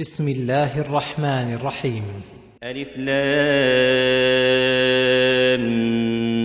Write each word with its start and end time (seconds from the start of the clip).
بسم 0.00 0.28
الله 0.28 0.80
الرحمن 0.80 1.54
الرحيم. 1.54 2.02
ألف 2.64 2.88
لام 2.96 3.28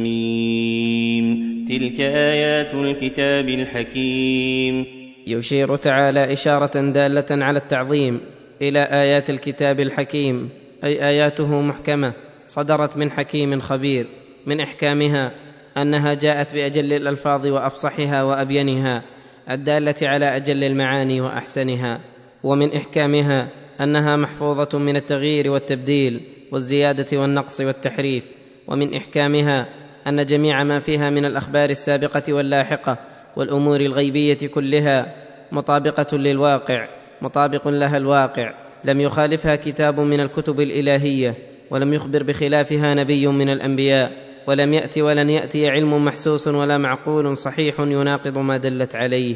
ميم. 0.04 1.26
تلك 1.70 2.00
آيات 2.00 2.74
الكتاب 2.74 3.50
الحكيم. 3.50 4.86
يشير 5.28 5.76
تعالى 5.76 6.34
إشارة 6.34 6.92
دالة 6.92 7.46
على 7.46 7.60
التعظيم 7.60 8.22
إلى 8.62 8.84
آيات 8.84 9.30
الكتاب 9.30 9.80
الحكيم 9.80 10.50
أي 10.84 11.08
آياته 11.08 11.62
محكمة 11.62 12.14
صدرت 12.46 12.98
من 12.98 13.12
حكيم 13.12 13.60
خبير 13.60 14.08
من 14.46 14.62
إحكامها 14.62 15.32
أنها 15.78 16.14
جاءت 16.14 16.54
بأجل 16.54 16.94
الألفاظ 16.94 17.48
وأفصحها 17.48 18.24
وأبينها 18.24 19.04
الدالة 19.50 19.96
على 20.02 20.36
أجل 20.36 20.64
المعاني 20.64 21.22
وأحسنها. 21.22 22.15
ومن 22.46 22.74
إحكامها 22.74 23.48
أنها 23.82 24.16
محفوظة 24.16 24.80
من 24.80 24.96
التغيير 24.96 25.52
والتبديل 25.52 26.22
والزيادة 26.52 27.18
والنقص 27.20 27.62
والتحريف 27.62 28.24
ومن 28.68 28.94
إحكامها 28.94 29.68
أن 30.08 30.26
جميع 30.26 30.64
ما 30.64 30.80
فيها 30.80 31.10
من 31.10 31.26
الأخبار 31.26 31.70
السابقة 31.70 32.34
واللاحقة 32.34 32.98
والأمور 33.36 33.82
الغيبية 33.82 34.48
كلها 34.48 35.16
مطابقة 35.52 36.18
للواقع 36.18 36.88
مطابق 37.22 37.68
لها 37.68 37.98
الواقع. 37.98 38.54
لم 38.84 39.02
يخالفها 39.02 39.56
كتاب 39.56 40.00
من 40.00 40.20
الكتب 40.20 40.60
الإلهية 40.60 41.36
ولم 41.70 41.94
يخبر 41.94 42.24
بخلافها 42.24 42.94
نبي 42.94 43.28
من 43.28 43.50
الأنبياء 43.50 44.12
ولم 44.48 44.74
يات 44.74 44.98
ولن 44.98 45.30
يأتي 45.30 45.70
علم 45.70 46.06
محسوس 46.06 46.48
ولا 46.48 46.78
معقول 46.78 47.38
صحيح 47.38 47.80
يناقض 47.80 48.38
ما 48.38 48.58
دلت 48.58 48.96
عليه. 48.96 49.36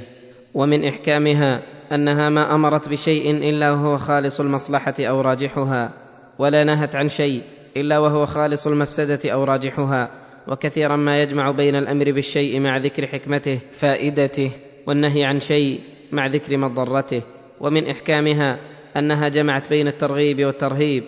ومن 0.54 0.86
إحكامها 0.86 1.62
أنها 1.92 2.30
ما 2.30 2.56
أمرت 2.56 2.90
بشيء 2.90 3.32
إلا 3.50 3.72
وهو 3.72 3.98
خالص 3.98 4.40
المصلحة 4.40 4.94
أو 5.00 5.22
راجحها 5.22 5.94
ولا 6.40 6.64
نهت 6.64 6.96
عن 6.96 7.10
شيء 7.10 7.44
إلا 7.78 8.00
وهو 8.00 8.26
خالص 8.26 8.68
المفسدة 8.68 9.32
أو 9.32 9.44
راجحها 9.44 10.12
وكثيرا 10.48 10.96
ما 10.96 11.22
يجمع 11.22 11.52
بين 11.52 11.76
الأمر 11.76 12.12
بالشيء 12.12 12.60
مع 12.60 12.78
ذكر 12.78 13.08
حكمته 13.08 13.60
فائدته 13.72 14.52
والنهي 14.88 15.24
عن 15.24 15.40
شيء 15.40 15.80
مع 16.12 16.28
ذكر 16.28 16.58
مضرته 16.58 17.22
ومن 17.62 17.90
إحكامها 17.90 18.60
أنها 18.98 19.30
جمعت 19.30 19.70
بين 19.70 19.88
الترغيب 19.88 20.46
والترهيب 20.46 21.04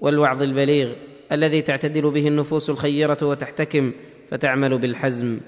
والوعظ 0.00 0.42
البليغ 0.42 0.92
الذي 1.32 1.62
تعتدل 1.62 2.10
به 2.10 2.28
النفوس 2.28 2.70
الخيرة 2.70 3.18
وتحتكم 3.22 3.92
فتعمل 4.30 4.78
بالحزم. 4.78 5.40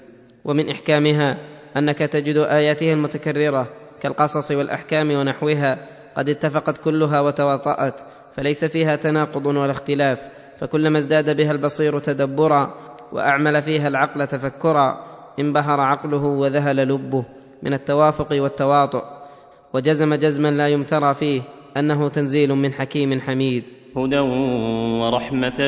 ومن 0.45 0.69
إحكامها 0.69 1.37
أنك 1.77 1.97
تجد 1.97 2.37
اياتها 2.37 2.93
المتكررة 2.93 3.84
كالقصص 4.01 4.51
والأحكام 4.51 5.11
ونحوها 5.11 5.87
قد 6.17 6.29
اتفقت 6.29 6.77
كلها 6.77 7.21
وتواطأت 7.21 8.01
فليس 8.35 8.65
فيها 8.65 8.95
تناقض 8.95 9.45
ولا 9.45 9.71
اختلاف 9.71 10.19
فكلما 10.57 10.97
ازداد 10.97 11.37
بها 11.37 11.51
البصير 11.51 11.99
تدبرا 11.99 12.73
وأعمل 13.11 13.61
فيها 13.61 13.87
العقل 13.87 14.27
تفكرا 14.27 15.05
انبهر 15.39 15.79
عقله 15.79 16.25
وذهل 16.25 16.87
لبه 16.87 17.25
من 17.63 17.73
التوافق 17.73 18.27
والتواطؤ. 18.31 19.03
وجزم 19.73 20.15
جزما 20.15 20.51
لا 20.51 20.67
يمترى 20.67 21.13
فيه 21.13 21.41
أنه 21.77 22.09
تنزيل 22.09 22.55
من 22.55 22.73
حكيم 22.73 23.19
حميد. 23.19 23.63
هدى 23.97 24.19
ورحمة 24.99 25.61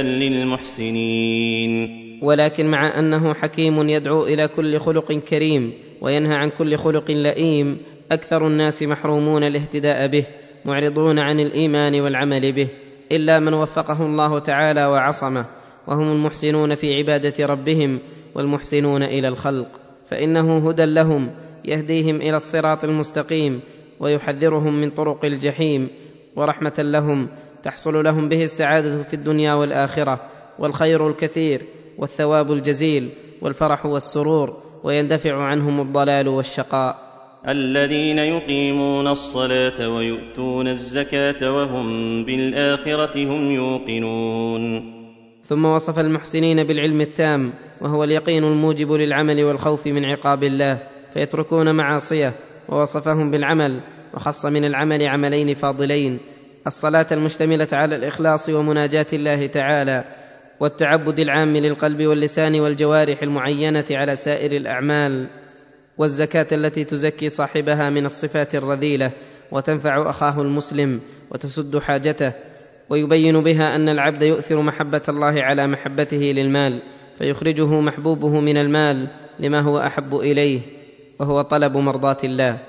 للمحسنين. 0.81 1.98
ولكن 2.23 2.66
مع 2.66 3.00
أنه 3.00 3.33
حكيم 3.33 3.89
يدعو 3.89 4.23
إلى 4.25 4.48
كل 4.48 4.80
خلق 4.80 5.11
كريم 5.11 5.73
وينهى 6.02 6.36
عن 6.36 6.50
كل 6.50 6.78
خلق 6.78 7.11
لئيم 7.11 7.78
أكثر 8.11 8.47
الناس 8.47 8.83
محرومون 8.83 9.44
الاهتداء 9.44 10.08
به 10.08 10.25
معرضون 10.66 11.19
عن 11.19 11.39
الإيمان 11.39 12.02
والعمل 12.02 12.52
به 12.52 12.69
إلا 13.11 13.39
من 13.39 13.53
وفقه 13.53 14.05
الله 14.05 14.39
تعالى 14.39 14.86
وعصمه 14.86 15.45
وهم 15.88 16.11
المحسنون 16.11 16.75
في 16.75 16.95
عبادة 16.95 17.45
ربهم 17.45 17.99
والمحسنون 18.36 19.03
إلى 19.03 19.27
الخلق. 19.27 19.67
فإنه 20.08 20.70
هدى 20.70 20.86
لهم 20.86 21.32
يهديهم 21.65 22.15
إلى 22.15 22.37
الصراط 22.37 22.83
المستقيم 22.83 23.59
ويحذرهم 23.99 24.82
من 24.82 24.89
طرق 24.89 25.26
الجحيم 25.26 25.89
ورحمة 26.36 26.73
لهم 26.77 27.27
تحصل 27.64 28.03
لهم 28.03 28.30
به 28.30 28.43
السعادة 28.43 29.03
في 29.03 29.14
الدنيا 29.14 29.53
والآخرة 29.53 30.21
والخير 30.59 31.08
الكثير 31.08 31.65
والثواب 31.98 32.52
الجزيل 32.52 33.09
والفرح 33.42 33.86
والسرور 33.86 34.64
ويندفع 34.83 35.43
عنهم 35.43 35.82
الضلال 35.82 36.27
والشقاء. 36.27 37.07
الذين 37.48 38.17
يقيمون 38.17 39.08
الصلاة 39.08 39.89
ويؤتون 39.89 40.67
الزكاة 40.67 41.52
وهم 41.52 41.86
بالآخرة 42.25 43.23
هم 43.23 43.52
يوقنون. 43.52 44.93
ثم 45.43 45.65
وصف 45.65 45.99
المحسنين 45.99 46.64
بالعلم 46.64 47.02
التام 47.02 47.53
وهو 47.81 48.03
اليقين 48.03 48.43
الموجب 48.43 48.92
للعمل 48.92 49.43
والخوف 49.43 49.87
من 49.87 50.05
عقاب 50.05 50.43
الله 50.43 50.80
فيتركون 51.14 51.76
معاصيه 51.76 52.33
ووصفهم 52.70 53.31
بالعمل 53.31 53.81
وخص 54.14 54.45
من 54.45 54.65
العمل 54.65 55.03
عملين 55.03 55.55
فاضلين 55.55 56.20
الصلاة 56.67 57.08
المشتملة 57.11 57.67
على 57.71 57.95
الإخلاص 57.95 58.49
ومناجاة 58.49 59.05
الله 59.14 59.45
تعالى 59.45 60.03
والتعبد 60.59 61.20
العام 61.20 61.58
للقلب 61.58 62.02
واللسان 62.02 62.59
والجوارح 62.59 63.23
المعينة 63.23 63.86
على 63.92 64.15
سائر 64.15 64.52
الأعمال. 64.52 65.27
والزكاة 65.97 66.47
التي 66.52 66.83
تزكي 66.83 67.30
صاحبها 67.30 67.89
من 67.89 68.05
الصفات 68.05 68.55
الرذيلة 68.55 69.11
وتنفع 69.52 70.09
أخاه 70.09 70.41
المسلم 70.41 71.02
وتسد 71.31 71.77
حاجته 71.77 72.33
ويبين 72.89 73.43
بها 73.43 73.75
أن 73.75 73.89
العبد 73.89 74.21
يؤثر 74.21 74.61
محبة 74.61 75.02
الله 75.09 75.43
على 75.43 75.67
محبته 75.67 76.17
للمال 76.17 76.81
فيخرجه 77.17 77.81
محبوبه 77.81 78.39
من 78.39 78.58
المال 78.58 79.08
لما 79.39 79.61
هو 79.61 79.80
أحب 79.80 80.15
إليه 80.15 80.61
وهو 81.19 81.41
طلب 81.41 81.77
مرضاة 81.77 82.17
الله. 82.23 82.59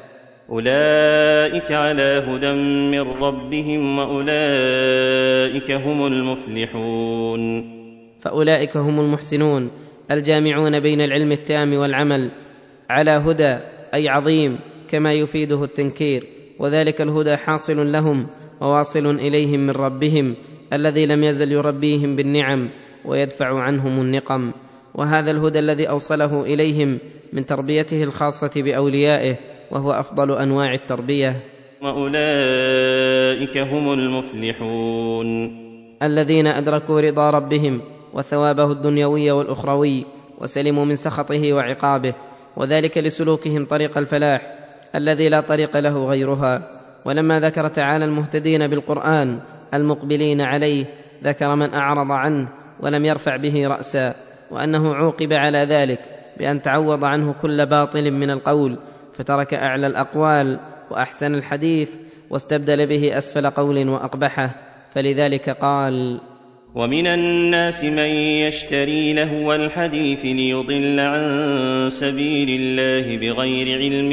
أولئك 0.51 1.73
على 1.73 2.25
هدى 2.27 2.53
من 2.91 3.01
ربهم 3.01 3.99
وأولئك 3.99 5.71
هم 5.71 6.07
المفلحون. 6.07 7.43
فأولئك 8.21 8.77
هم 8.77 9.01
المحسنون 9.01 9.71
الجامعون 10.11 10.81
بين 10.81 11.01
العلم 11.01 11.33
التام 11.33 11.75
والعمل 11.75 12.31
على 12.91 13.11
هدى 13.11 13.59
أي 13.95 14.09
عظيم 14.09 14.59
كما 14.89 15.13
يفيده 15.13 15.65
التنكير 15.65 16.25
وذلك 16.59 17.01
الهدى 17.01 17.37
حاصل 17.37 17.93
لهم 17.93 18.27
وواصل 18.61 19.07
إليهم 19.07 19.61
من 19.61 19.71
ربهم 19.71 20.35
الذي 20.73 21.07
لم 21.07 21.25
يزل 21.25 21.53
يربيهم 21.53 22.17
بالنعم 22.17 22.69
ويدفع 23.05 23.61
عنهم 23.61 24.01
النقم. 24.01 24.53
وهذا 24.95 25.31
الهدى 25.31 25.59
الذي 25.59 25.89
أوصله 25.89 26.43
إليهم 26.43 26.99
من 27.33 27.47
تربيته 27.47 28.03
الخاصة 28.03 28.63
بأوليائه 28.63 29.37
وهو 29.71 29.93
أفضل 29.93 30.39
أنواع 30.39 30.75
التربية. 30.75 31.37
وأولئك 31.83 33.57
هم 33.59 33.93
المفلحون. 33.93 35.59
الذين 36.03 36.47
أدركوا 36.47 37.01
رضا 37.01 37.31
ربهم 37.31 37.81
وثوابه 38.13 38.73
الدنيوي 38.73 39.31
والأخروي 39.31 40.05
وسلموا 40.41 40.85
من 40.85 40.97
سخطه 40.97 41.53
وعقابه 41.53 42.15
وذلك 42.59 42.99
لسلوكهم 42.99 43.65
طريق 43.65 43.99
الفلاح 43.99 44.55
الذي 44.95 45.29
لا 45.29 45.41
طريق 45.41 45.77
له 45.77 46.07
غيرها. 46.07 46.81
ولما 47.05 47.41
ذكر 47.41 47.69
تعالى 47.69 48.05
المهتدين 48.05 48.67
بالقرآن 48.67 49.39
المقبلين 49.75 50.41
عليه 50.41 50.87
ذكر 51.25 51.55
من 51.55 51.75
أعرض 51.75 52.13
عنه 52.13 52.49
ولم 52.81 53.05
يرفع 53.05 53.37
به 53.37 53.67
رأسا 53.69 54.15
وأنه 54.51 54.95
عوقب 54.95 55.33
على 55.33 55.59
ذلك 55.59 55.99
بأن 56.39 56.63
تعوض 56.63 57.05
عنه 57.05 57.35
كل 57.43 57.67
باطل 57.67 58.11
من 58.11 58.31
القول 58.31 58.79
فترك 59.15 59.55
أعلى 59.55 59.87
الأقوال 59.87 60.61
وأحسن 60.91 61.35
الحديث 61.35 61.95
واستبدل 62.31 62.87
به 62.87 63.19
أسفل 63.19 63.51
قول 63.51 63.89
وأقبحه. 63.89 64.51
فلذلك 64.95 65.51
قال 65.51 66.21
ومن 66.75 67.07
الناس 67.07 67.85
من 67.85 68.11
يشتري 68.45 69.13
لهو 69.13 69.55
الحديث 69.55 70.25
ليضل 70.25 71.01
عن 71.01 71.89
سبيل 71.91 72.61
الله 72.61 73.17
بغير 73.17 73.79
علم 73.79 74.13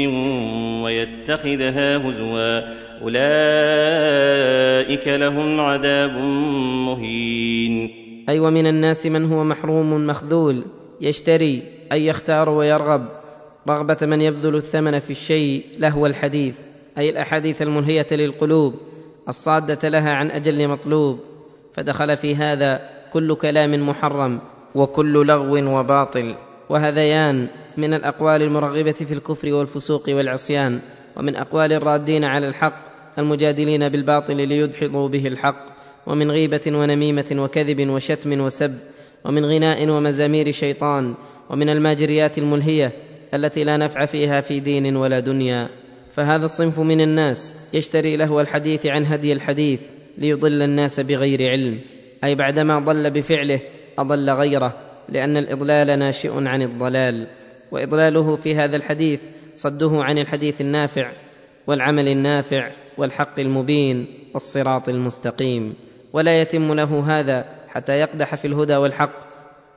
ويتخذها 0.82 1.96
هزوا. 1.96 2.60
أولئك 3.02 4.28
لهم 5.08 5.60
عذاب 5.60 6.10
مهين. 6.86 7.90
أي 8.28 8.40
ومن 8.40 8.66
الناس 8.66 9.06
من 9.06 9.24
هو 9.24 9.44
محروم 9.44 10.06
مخذول 10.06 10.64
يشتري 11.00 11.62
أي 11.92 12.06
يختار 12.06 12.48
ويرغب. 12.48 13.08
رغبة 13.68 13.96
من 14.02 14.20
يبذل 14.22 14.54
الثمن 14.54 14.98
في 14.98 15.10
الشيء 15.10 15.64
لهو 15.78 16.06
الحديث 16.06 16.58
أي 16.98 17.10
الأحاديث 17.10 17.62
الملهيه 17.62 18.06
للقلوب 18.12 18.74
الصادة 19.28 19.88
لها 19.88 20.10
عن 20.10 20.30
أجل 20.30 20.68
مطلوب. 20.68 21.35
فدخل 21.76 22.16
في 22.16 22.36
هذا 22.36 22.80
كل 23.12 23.34
كلام 23.34 23.88
محرم 23.88 24.40
وكل 24.74 25.26
لغو 25.26 25.78
وباطل. 25.78 26.34
وهذيان 26.68 27.48
من 27.76 27.94
الأقوال 27.94 28.42
المرغبة 28.42 28.92
في 28.92 29.14
الكفر 29.14 29.52
والفسوق 29.52 30.08
والعصيان 30.08 30.80
ومن 31.16 31.36
أقوال 31.36 31.72
الرادين 31.72 32.24
على 32.24 32.48
الحق 32.48 32.86
المجادلين 33.18 33.88
بالباطل 33.88 34.48
ليدحضوا 34.48 35.08
به 35.08 35.26
الحق 35.26 35.66
ومن 36.06 36.30
غيبة 36.30 36.60
ونميمة 36.66 37.36
وكذب 37.38 37.88
وشتم 37.88 38.40
وسب 38.40 38.74
ومن 39.24 39.44
غناء 39.44 39.88
ومزامير 39.88 40.52
شيطان 40.52 41.14
ومن 41.50 41.68
الماجريات 41.68 42.38
الملهية 42.38 42.92
التي 43.34 43.64
لا 43.64 43.76
نفع 43.76 44.04
فيها 44.04 44.40
في 44.40 44.60
دين 44.60 44.96
ولا 44.96 45.20
دنيا. 45.20 45.68
فهذا 46.12 46.44
الصنف 46.44 46.80
من 46.80 47.00
الناس 47.00 47.54
يشتري 47.72 48.16
لهو 48.16 48.40
الحديث 48.40 48.86
عن 48.86 49.06
هدي 49.06 49.32
الحديث 49.32 49.80
ليضل 50.18 50.62
الناس 50.62 51.00
بغير 51.00 51.50
علم. 51.50 51.80
أي 52.24 52.34
بعدما 52.34 52.78
ضل 52.78 53.10
بفعله 53.10 53.60
أضل 53.98 54.30
غيره 54.30 54.76
لأن 55.08 55.36
الإضلال 55.36 55.98
ناشئ 55.98 56.46
عن 56.46 56.62
الضلال. 56.62 57.26
وإضلاله 57.70 58.36
في 58.36 58.54
هذا 58.54 58.76
الحديث 58.76 59.20
صده 59.54 59.90
عن 59.92 60.18
الحديث 60.18 60.60
النافع 60.60 61.12
والعمل 61.66 62.08
النافع 62.08 62.70
والحق 62.98 63.40
المبين 63.40 64.06
والصراط 64.34 64.88
المستقيم. 64.88 65.74
ولا 66.12 66.40
يتم 66.40 66.74
له 66.74 67.20
هذا 67.20 67.44
حتى 67.68 67.92
يقدح 67.92 68.34
في 68.34 68.46
الهدى 68.46 68.76
والحق 68.76 69.26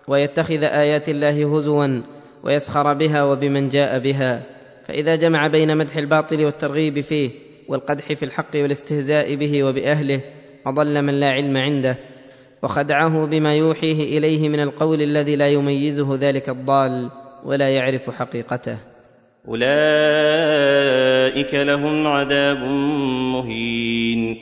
ويتخذ 0.07 0.63
آيات 0.63 1.09
الله 1.09 1.57
هزوا 1.57 2.01
ويسخر 2.43 2.93
بها 2.93 3.23
وبمن 3.23 3.69
جاء 3.69 3.99
بها. 3.99 4.43
فإذا 4.87 5.15
جمع 5.15 5.47
بين 5.47 5.77
مدح 5.77 5.97
الباطل 5.97 6.45
والترغيب 6.45 7.01
فيه 7.01 7.48
والقدح 7.69 8.13
في 8.13 8.25
الحق 8.25 8.55
والاستهزاء 8.55 9.35
به 9.35 9.63
وبأهله 9.63 10.21
أضل 10.65 11.01
من 11.01 11.19
لا 11.19 11.29
علم 11.29 11.57
عنده 11.57 11.97
وخدعه 12.63 13.25
بما 13.25 13.55
يوحيه 13.55 14.17
إليه 14.17 14.49
من 14.49 14.59
القول 14.59 15.01
الذي 15.01 15.35
لا 15.35 15.47
يميزه 15.47 16.15
ذلك 16.15 16.49
الضال 16.49 17.09
ولا 17.45 17.69
يعرف 17.69 18.09
حقيقته. 18.09 18.77
أولئك 19.47 19.63
لهم 21.53 22.07
عذاب 22.07 22.57
مهين. 23.33 24.37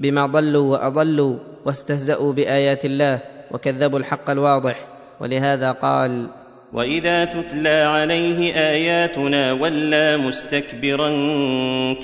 بما 0.00 0.26
ضلوا 0.26 0.72
وأضلوا 0.72 1.38
واستهزأوا 1.66 2.32
بآيات 2.32 2.84
الله 2.84 3.20
وكذبوا 3.50 3.98
الحق 3.98 4.30
الواضح 4.30 4.86
ولهذا 5.20 5.72
قال 5.72 6.28
واذا 6.74 7.24
تتلى 7.24 7.68
عليه 7.68 8.54
اياتنا 8.54 9.52
ولى 9.52 10.16
مستكبرا 10.16 11.08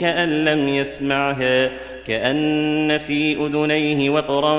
كان 0.00 0.44
لم 0.44 0.68
يسمعها 0.68 1.70
كان 2.06 2.98
في 2.98 3.36
اذنيه 3.46 4.10
وقرا 4.10 4.56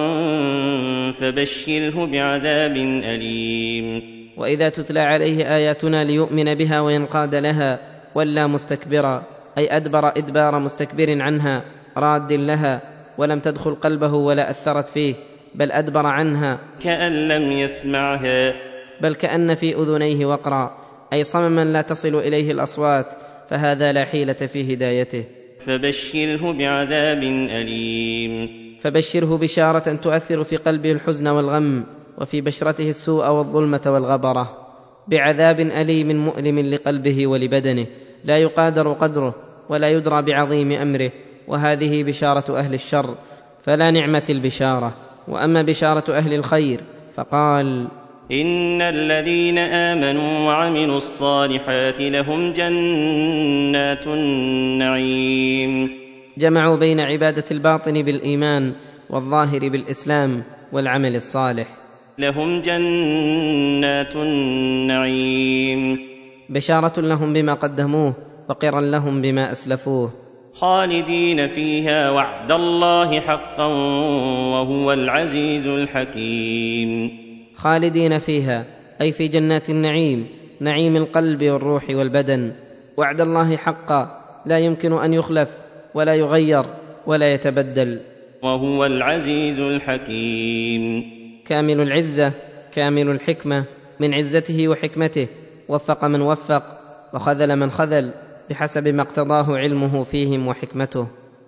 فبشره 1.11 2.05
بعذاب 2.05 2.75
اليم 2.75 4.01
واذا 4.37 4.69
تتلى 4.69 4.99
عليه 4.99 5.55
اياتنا 5.55 6.03
ليؤمن 6.03 6.55
بها 6.55 6.81
وينقاد 6.81 7.35
لها 7.35 7.79
ولى 8.15 8.47
مستكبرا 8.47 9.23
أي 9.57 9.77
أدبر 9.77 10.07
إدبار 10.07 10.59
مستكبر 10.59 11.21
عنها 11.21 11.63
راد 11.97 12.33
لها 12.33 12.81
ولم 13.17 13.39
تدخل 13.39 13.75
قلبه 13.75 14.13
ولا 14.13 14.49
اثرت 14.49 14.89
فيه 14.89 15.15
بل 15.55 15.71
ادبر 15.71 16.05
عنها 16.05 16.59
كان 16.83 17.27
لم 17.27 17.51
يسمعها 17.51 18.70
بل 19.01 19.15
كأن 19.15 19.55
في 19.55 19.75
أذنيه 19.75 20.25
وقرا 20.25 20.77
أي 21.13 21.23
صمما 21.23 21.65
لا 21.65 21.81
تصل 21.81 22.15
إليه 22.15 22.51
الأصوات 22.51 23.05
فهذا 23.49 23.91
لا 23.91 24.05
حيلة 24.05 24.33
في 24.33 24.73
هدايته. 24.73 25.25
فبشره 25.67 26.57
بعذاب 26.57 27.23
أليم. 27.49 28.49
فبشره 28.81 29.37
بشارة 29.37 29.95
تؤثر 29.95 30.43
في 30.43 30.57
قلبه 30.57 30.91
الحزن 30.91 31.27
والغم 31.27 31.83
وفي 32.17 32.41
بشرته 32.41 32.89
السوء 32.89 33.29
والظلمة 33.29 33.81
والغبرة. 33.85 34.57
بعذاب 35.07 35.59
أليم 35.59 36.25
مؤلم 36.25 36.59
لقلبه 36.59 37.27
ولبدنه 37.27 37.85
لا 38.25 38.37
يقادر 38.37 38.93
قدره 38.93 39.35
ولا 39.69 39.89
يدرى 39.89 40.21
بعظيم 40.21 40.71
أمره. 40.71 41.11
وهذه 41.47 42.03
بشارة 42.03 42.57
أهل 42.57 42.73
الشر 42.73 43.15
فلا 43.63 43.91
نعمة 43.91 44.23
البشارة. 44.29 44.93
وأما 45.27 45.61
بشارة 45.61 46.17
أهل 46.17 46.33
الخير 46.33 46.79
فقال 47.13 47.87
ان 48.31 48.81
الذين 48.81 49.57
امنوا 49.57 50.47
وعملوا 50.47 50.97
الصالحات 50.97 51.99
لهم 51.99 52.53
جنات 52.53 54.07
النعيم 54.07 55.89
جمعوا 56.37 56.77
بين 56.77 56.99
عبادة 56.99 57.43
الباطن 57.51 57.93
بالإيمان 58.03 58.73
والظاهر 59.09 59.59
بالإسلام 59.59 60.43
والعمل 60.73 61.15
الصالح. 61.15 61.67
لهم 62.17 62.61
جنات 62.61 64.15
النعيم 64.15 65.99
بشارة 66.49 67.01
لهم 67.01 67.33
بما 67.33 67.53
قدموه 67.53 68.13
وقرا 68.49 68.81
لهم 68.81 69.21
بما 69.21 69.51
أسلفوه. 69.51 70.11
خالدين 70.53 71.47
فيها 71.47 72.11
وعد 72.11 72.51
الله 72.51 73.19
حقا 73.19 73.65
وهو 74.53 74.93
العزيز 74.93 75.67
الحكيم. 75.67 77.20
خالدين 77.61 78.19
فيها 78.19 78.65
أي 79.01 79.11
في 79.11 79.27
جنات 79.27 79.69
النعيم 79.69 80.27
نعيم 80.59 80.95
القلب 80.95 81.43
والروح 81.43 81.89
والبدن. 81.89 82.53
وعد 82.97 83.21
الله 83.21 83.57
حقا 83.57 84.21
لا 84.45 84.59
يمكن 84.59 84.93
أن 84.93 85.13
يخلف 85.13 85.49
ولا 85.93 86.15
يغير 86.15 86.65
ولا 87.05 87.33
يتبدل. 87.33 87.99
وهو 88.43 88.85
العزيز 88.85 89.59
الحكيم. 89.59 91.03
كامل 91.45 91.81
العزة 91.81 92.33
كامل 92.73 93.09
الحكمة 93.09 93.65
من 93.99 94.13
عزته 94.13 94.67
وحكمته. 94.67 95.27
وفق 95.69 96.05
من 96.05 96.21
وفق 96.21 96.63
وخذل 97.13 97.55
من 97.55 97.71
خذل 97.71 98.13
بحسب 98.49 98.87
ما 98.87 99.01
اقتضاه 99.01 99.57
علمه 99.57 100.03
فيهم 100.03 100.47
وحكمته. 100.47 101.07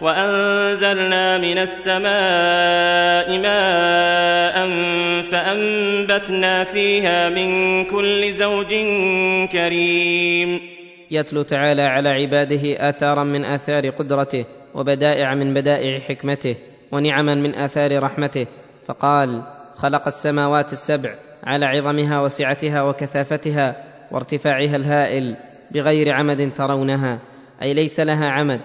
وأنزلنا 0.00 1.38
من 1.38 1.58
السماء 1.58 3.38
ماء 3.38 4.68
فأنبتنا 5.30 6.64
فيها 6.64 7.28
من 7.28 7.84
كل 7.84 8.32
زوج 8.32 8.74
كريم. 9.52 10.60
يتلو 11.10 11.42
تعالى 11.42 11.82
على 11.82 12.08
عباده 12.08 12.88
آثارا 12.88 13.24
من 13.24 13.44
آثار 13.44 13.90
قدرته 13.90 14.44
وبدائع 14.74 15.34
من 15.34 15.54
بدائع 15.54 15.98
حكمته 15.98 16.56
ونعما 16.92 17.34
من 17.34 17.54
آثار 17.54 18.02
رحمته. 18.02 18.46
فقال 18.86 19.42
خلق 19.76 20.06
السماوات 20.06 20.72
السبع 20.72 21.14
على 21.44 21.66
عظمها 21.66 22.20
وسعتها 22.20 22.82
وكثافتها 22.82 23.84
وارتفاعها 24.10 24.76
الهائل 24.76 25.36
بغير 25.70 26.12
عمد 26.12 26.54
ترونها 26.54 27.18
أي 27.62 27.74
ليس 27.74 28.00
لها 28.00 28.28
عمد 28.28 28.60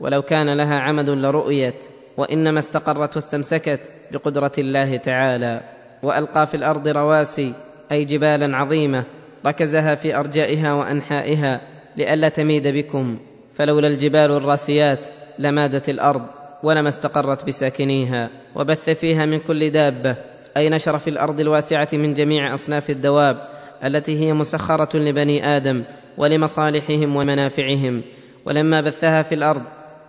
ولو 0.00 0.22
كان 0.22 0.56
لها 0.56 0.80
عمد 0.80 1.10
لرؤيت 1.10 1.84
وإنما 2.16 2.58
استقرت 2.58 3.16
واستمسكت 3.16 3.80
بقدرة 4.12 4.52
الله 4.58 4.96
تعالى. 4.96 5.60
وألقى 6.02 6.46
في 6.46 6.56
الأرض 6.56 6.88
رواسي 6.88 7.52
أي 7.92 8.04
جبالا 8.04 8.56
عظيمة 8.56 9.04
ركزها 9.46 9.94
في 9.94 10.16
أرجائها 10.16 10.72
وأنحائها 10.72 11.60
لئلا 11.96 12.28
تميد 12.28 12.68
بكم. 12.68 13.18
فلولا 13.54 13.88
الجبال 13.88 14.30
الراسيات 14.30 14.98
لمادت 15.38 15.88
الأرض 15.88 16.22
ولما 16.62 16.88
استقرت 16.88 17.44
بساكنيها. 17.46 18.30
وبث 18.56 18.90
فيها 18.90 19.26
من 19.26 19.38
كل 19.38 19.70
دابة 19.70 20.16
أي 20.56 20.68
نشر 20.68 20.98
في 20.98 21.10
الأرض 21.10 21.40
الواسعة 21.40 21.88
من 21.92 22.14
جميع 22.14 22.54
أصناف 22.54 22.90
الدواب 22.90 23.48
التي 23.84 24.18
هي 24.18 24.32
مسخرة 24.32 24.96
لبني 24.96 25.56
آدم 25.56 25.82
ولمصالحهم 26.18 27.16
ومنافعهم. 27.16 28.02
ولما 28.44 28.80
بثها 28.80 29.22
في 29.22 29.34
الأرض 29.34 29.62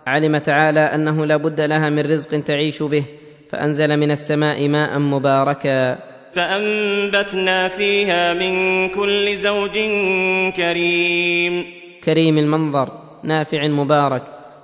علم 0.06 0.38
تعالى 0.38 0.80
أنه 0.80 1.26
لا 1.26 1.36
بد 1.36 1.60
لها 1.60 1.90
من 1.90 1.98
رزق 1.98 2.40
تعيش 2.40 2.82
به 2.82 3.04
فأنزل 3.50 3.96
من 3.96 4.10
السماء 4.10 4.68
ماء 4.68 4.98
مباركا. 4.98 5.98
فأنبتنا 6.34 7.68
فيها 7.68 8.34
من 8.34 8.88
كل 8.88 9.36
زوج 9.36 9.78
كريم. 10.56 11.64
كريم 12.04 12.38
المنظر 12.38 12.88
نافع 13.22 13.68
مبارك 13.68 14.22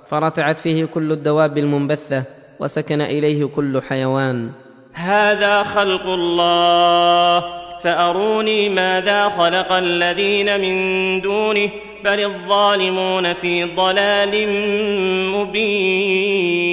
فرتعت 0.09 0.59
فيه 0.59 0.85
كل 0.85 1.11
الدواب 1.11 1.57
المنبثة 1.57 2.25
وسكن 2.59 3.01
إليه 3.01 3.45
كل 3.45 3.81
حيوان. 3.89 4.51
هذا 4.93 5.63
خلق 5.63 6.05
الله 6.05 7.43
فأروني 7.83 8.69
ماذا 8.69 9.29
خلق 9.29 9.71
الذين 9.71 10.61
من 10.61 11.21
دونه 11.21 11.69
بل 12.03 12.19
الظالمون 12.19 13.33
في 13.33 13.63
ضلال 13.63 14.33
مبين 15.49 16.69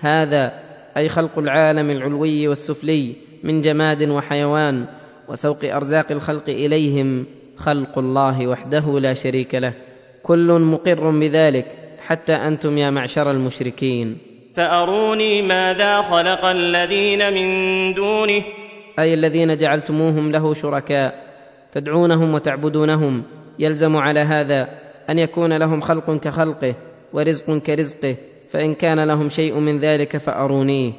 هذا 0.00 0.52
أي 0.96 1.08
خلق 1.08 1.38
العالم 1.38 1.90
العلوي 1.90 2.48
والسفلي 2.48 3.12
من 3.44 3.62
جماد 3.62 4.10
وحيوان 4.10 4.86
وسوق 5.28 5.64
أرزاق 5.64 6.12
الخلق 6.12 6.48
إليهم 6.48 7.26
خلق 7.56 7.98
الله 7.98 8.46
وحده 8.46 9.00
لا 9.00 9.14
شريك 9.14 9.54
له. 9.54 9.72
كل 10.22 10.52
مقر 10.52 11.10
بذلك 11.10 11.66
حتى 12.06 12.32
أنتم 12.32 12.78
يا 12.78 12.90
معشر 12.90 13.30
المشركين. 13.30 14.18
فأروني 14.56 15.42
ماذا 15.42 16.02
خلق 16.02 16.44
الذين 16.44 17.32
من 17.34 17.48
دونه؟ 17.94 18.42
أي 18.98 19.14
الذين 19.14 19.56
جعلتموهم 19.56 20.32
له 20.32 20.54
شركاء 20.54 21.26
تدعونهم 21.72 22.34
وتعبدونهم 22.34 23.22
يلزم 23.58 23.96
على 23.96 24.20
هذا 24.20 24.68
أن 25.10 25.18
يكون 25.18 25.52
لهم 25.52 25.80
خلق 25.80 26.16
كخلقه 26.16 26.74
ورزق 27.12 27.58
كرزقه 27.58 28.16
فإن 28.50 28.74
كان 28.74 29.00
لهم 29.00 29.28
شيء 29.28 29.58
من 29.58 29.78
ذلك 29.78 30.16
فأرونيه 30.16 30.92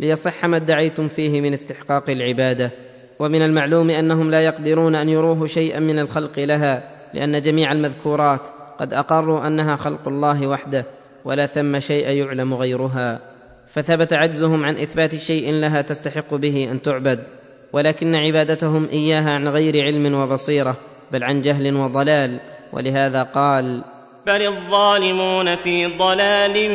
ليصح 0.00 0.44
ما 0.44 0.56
ادعيتم 0.56 1.08
فيه 1.08 1.40
من 1.40 1.52
استحقاق 1.52 2.10
العبادة. 2.10 2.70
ومن 3.18 3.42
المعلوم 3.42 3.90
أنهم 3.90 4.30
لا 4.30 4.40
يقدرون 4.40 4.94
أن 4.94 5.08
يروه 5.08 5.46
شيئا 5.46 5.80
من 5.80 5.98
الخلق 5.98 6.38
لها 6.38 6.82
لأن 7.14 7.40
جميع 7.40 7.72
المذكورات 7.72 8.48
قد 8.78 8.94
أقروا 8.94 9.46
أنها 9.46 9.76
خلق 9.76 10.08
الله 10.08 10.46
وحده 10.46 10.86
ولا 11.24 11.46
ثم 11.46 11.78
شيء 11.78 12.08
يعلم 12.08 12.54
غيرها. 12.54 13.20
فثبت 13.66 14.12
عجزهم 14.12 14.64
عن 14.64 14.78
إثبات 14.78 15.16
شيء 15.16 15.52
لها 15.52 15.82
تستحق 15.82 16.34
به 16.34 16.68
أن 16.72 16.82
تعبد. 16.82 17.18
ولكن 17.72 18.14
عبادتهم 18.14 18.88
إياها 18.92 19.30
عن 19.30 19.48
غير 19.48 19.84
علم 19.84 20.14
وبصيرة 20.14 20.76
بل 21.12 21.24
عن 21.24 21.40
جهل 21.40 21.76
وضلال. 21.76 22.40
ولهذا 22.72 23.22
قال 23.22 23.84
بل 24.26 24.42
الظالمون 24.42 25.56
في 25.56 25.86
ضلال 25.86 26.70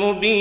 مبين. 0.00 0.38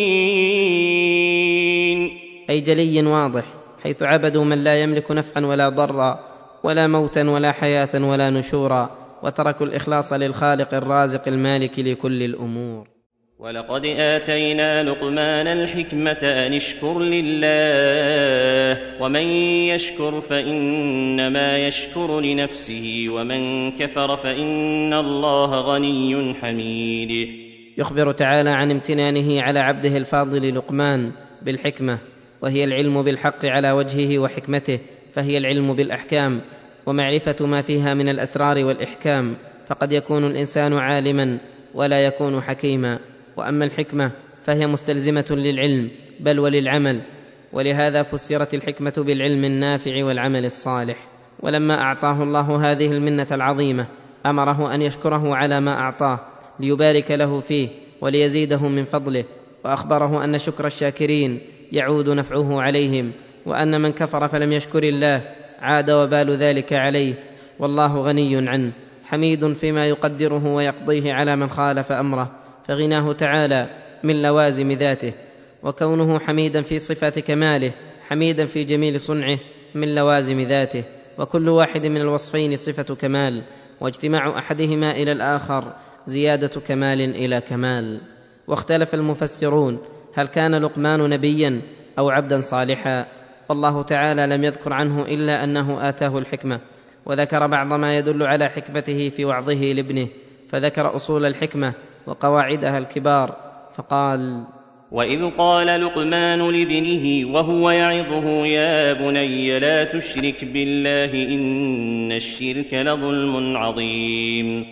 أي 2.50 2.62
جلي 2.62 3.08
واضح 3.08 3.44
حيث 3.84 4.04
عبدوا 4.04 4.44
من 4.44 4.64
لا 4.64 4.82
يملك 4.82 5.12
نفعا 5.12 5.46
ولا 5.46 5.70
ضرا 5.70 6.20
ولا 6.64 6.88
موتا 6.88 7.30
ولا 7.30 7.52
حياة 7.52 7.90
ولا 7.96 8.30
نشورا 8.30 8.90
وتركوا 9.24 9.66
الإخلاص 9.66 10.14
للخالق 10.14 10.74
الرازق 10.74 11.28
المالك 11.28 11.80
لكل 11.80 12.24
الأمور. 12.24 12.97
ولقد 13.40 13.86
اتينا 13.86 14.84
لقمان 14.84 15.48
الحكمه 15.48 16.18
ان 16.22 16.54
اشكر 16.54 17.00
لله 17.00 18.78
ومن 19.02 19.22
يشكر 19.70 20.22
فانما 20.22 21.68
يشكر 21.68 22.20
لنفسه 22.20 23.06
ومن 23.10 23.72
كفر 23.72 24.18
فان 24.18 24.94
الله 24.94 25.62
غني 25.62 26.34
حميد. 26.34 27.30
يخبر 27.78 28.12
تعالى 28.12 28.50
عن 28.50 28.72
امتنانه 28.72 29.42
على 29.42 29.60
عبده 29.60 29.98
الفاضل 29.98 30.56
لقمان 30.56 31.12
بالحكمه 31.42 32.00
وهي 32.42 32.64
العلم 32.64 33.04
بالحق 33.04 33.46
على 33.46 33.72
وجهه 33.72 34.20
وحكمته 34.20 34.80
فهي 35.14 35.38
العلم 35.38 35.74
بالاحكام 35.74 36.42
ومعرفه 36.86 37.46
ما 37.46 37.62
فيها 37.62 37.94
من 37.94 38.10
الاسرار 38.10 38.66
والاحكام 38.66 39.36
فقد 39.68 39.92
يكون 39.92 40.26
الانسان 40.28 40.74
عالما 40.74 41.40
ولا 41.74 42.06
يكون 42.06 42.42
حكيما 42.42 43.00
وأما 43.38 43.66
الحكمة 43.66 44.12
فهي 44.44 44.68
مستلزمة 44.68 45.26
للعلم 45.32 45.90
بل 46.20 46.40
وللعمل. 46.40 47.02
ولهذا 47.54 48.04
فسرت 48.04 48.54
الحكمة 48.54 48.94
بالعلم 48.98 49.46
النافع 49.46 50.04
والعمل 50.04 50.46
الصالح. 50.46 50.98
ولما 51.40 51.82
أعطاه 51.82 52.24
الله 52.24 52.72
هذه 52.72 52.92
المنة 52.92 53.28
العظيمة 53.32 53.88
أمره 54.26 54.76
أن 54.76 54.82
يشكره 54.82 55.36
على 55.36 55.60
ما 55.60 55.80
أعطاه 55.80 56.20
ليبارك 56.60 57.12
له 57.12 57.40
فيه 57.40 57.70
وليزيده 58.02 58.68
من 58.68 58.84
فضله. 58.84 59.24
وأخبره 59.66 60.24
أن 60.24 60.40
شكر 60.40 60.66
الشاكرين 60.66 61.42
يعود 61.72 62.10
نفعه 62.10 62.62
عليهم 62.62 63.12
وأن 63.46 63.82
من 63.82 63.92
كفر 63.92 64.28
فلم 64.28 64.54
يشكر 64.54 64.84
الله 64.84 65.22
عاد 65.60 65.92
وبال 65.92 66.32
ذلك 66.32 66.74
عليه. 66.74 67.14
والله 67.60 67.98
غني 67.98 68.50
عنه 68.50 68.72
حميد 69.04 69.54
فيما 69.54 69.88
يقدره 69.88 70.48
ويقضيه 70.48 71.14
على 71.14 71.36
من 71.36 71.48
خالف 71.48 71.92
أمره. 71.92 72.32
فغناه 72.68 73.14
تعالى 73.14 73.70
من 74.04 74.22
لوازم 74.22 74.72
ذاته 74.72 75.14
وكونه 75.64 76.20
حميدا 76.20 76.62
في 76.62 76.80
صفات 76.80 77.20
كماله 77.20 77.72
حميدا 78.08 78.46
في 78.46 78.64
جميل 78.64 79.02
صنعه 79.02 79.40
من 79.76 79.96
لوازم 79.96 80.40
ذاته 80.40 80.84
وكل 81.18 81.50
واحد 81.50 81.86
من 81.86 82.02
الوصفين 82.02 82.56
صفة 82.56 82.96
كمال 82.96 83.44
واجتماع 83.82 84.38
أحدهما 84.38 84.92
إلى 84.92 85.12
الآخر 85.12 85.74
زيادة 86.06 86.62
كمال 86.62 87.02
إلى 87.02 87.42
كمال. 87.42 88.02
واختلف 88.48 88.94
المفسرون 88.94 89.80
هل 90.14 90.28
كان 90.28 90.56
لقمان 90.56 91.10
نبيا 91.10 91.62
أو 92.00 92.10
عبدا 92.10 92.42
صالحا؟ 92.42 93.06
والله 93.50 93.84
تعالى 93.84 94.28
لم 94.28 94.44
يذكر 94.44 94.74
عنه 94.74 95.02
إلا 95.02 95.44
أنه 95.44 95.90
آتاه 95.90 96.18
الحكمة 96.18 96.60
وذكر 97.06 97.48
بعض 97.48 97.74
ما 97.74 97.98
يدل 97.98 98.24
على 98.24 98.50
حكمته 98.50 99.10
في 99.10 99.26
وعظه 99.26 99.74
لابنه 99.74 100.08
فذكر 100.50 100.96
أصول 100.96 101.26
الحكمة 101.26 101.74
وقواعدها 102.08 102.78
الكبار 102.78 103.36
فقال 103.76 104.46
واذ 104.92 105.30
قال 105.38 105.82
لقمان 105.82 106.40
لابنه 106.40 107.34
وهو 107.34 107.70
يعظه 107.70 108.46
يا 108.46 108.94
بني 108.94 109.60
لا 109.60 109.84
تشرك 109.84 110.46
بالله 110.46 111.12
ان 111.36 112.12
الشرك 112.12 112.74
لظلم 112.74 113.58
عظيم. 113.58 114.66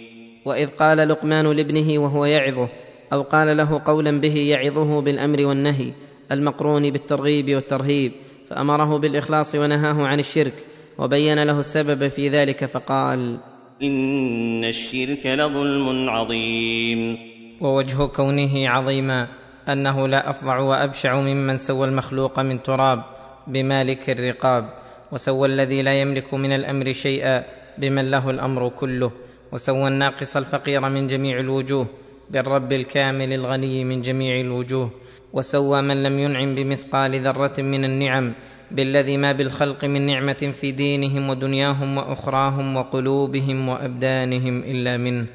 واذ 0.46 0.68
قال 0.68 0.98
لقمان 1.10 1.51
لابنه 1.51 2.00
وهو 2.00 2.25
يعظه 2.25 2.70
أو 3.13 3.22
قال 3.22 3.58
له 3.58 3.82
قولا 3.86 4.20
به 4.20 4.36
يعظه 4.38 5.01
بالامر 5.01 5.46
والنهي 5.46 5.94
المقرون 6.32 6.89
بالترغيب 6.89 7.56
والترهيب 7.56 8.12
فامره 8.50 8.98
بالاخلاص 8.98 9.56
ونهاه 9.56 10.08
عن 10.08 10.20
الشرك 10.20 10.54
وبين 10.98 11.44
له 11.44 11.60
السبب 11.60 12.08
في 12.08 12.30
ذلك 12.30 12.65
فقال 12.65 13.39
إن 13.82 14.63
الشرك 14.63 15.25
لظلم 15.25 16.10
عظيم. 16.10 17.17
ووجه 17.62 18.05
كونه 18.05 18.70
عظيما 18.70 19.27
أنه 19.70 20.08
لا 20.08 20.29
أفظع 20.29 20.60
وأبشع 20.60 21.22
ممن 21.22 21.58
سوى 21.58 21.88
المخلوق 21.88 22.39
من 22.39 22.63
تراب 22.63 23.03
بمالك 23.48 24.10
الرقاب 24.10 24.70
وسوى 25.12 25.48
الذي 25.48 25.82
لا 25.82 26.01
يملك 26.01 26.34
من 26.34 26.51
الأمر 26.51 26.94
شيئا 26.94 27.44
بمن 27.77 28.12
له 28.12 28.29
الأمر 28.29 28.70
كله 28.70 29.12
وسوى 29.51 29.88
الناقص 29.88 30.38
الفقير 30.38 30.82
من 30.82 31.08
جميع 31.08 31.39
الوجوه 31.39 31.88
بالرب 32.29 32.74
الكامل 32.74 33.34
الغني 33.34 33.84
من 33.84 34.01
جميع 34.01 34.39
الوجوه 34.39 34.91
وسوى 35.34 35.82
من 35.82 36.03
لم 36.03 36.20
ينعم 36.20 36.55
بمثقال 36.55 37.22
ذرة 37.22 37.62
من 37.62 37.86
النعم 37.86 38.34
بالذي 38.72 39.17
ما 39.17 39.31
بالخلق 39.31 39.86
من 39.86 40.01
نعمة 40.05 40.53
في 40.62 40.72
دينهم 40.72 41.29
ودنياهم 41.29 41.98
وأخراهم 41.98 42.75
وقلوبهم 42.75 43.69
وأبدانهم 43.69 44.60
إلا 44.63 44.98
منه 44.98 45.25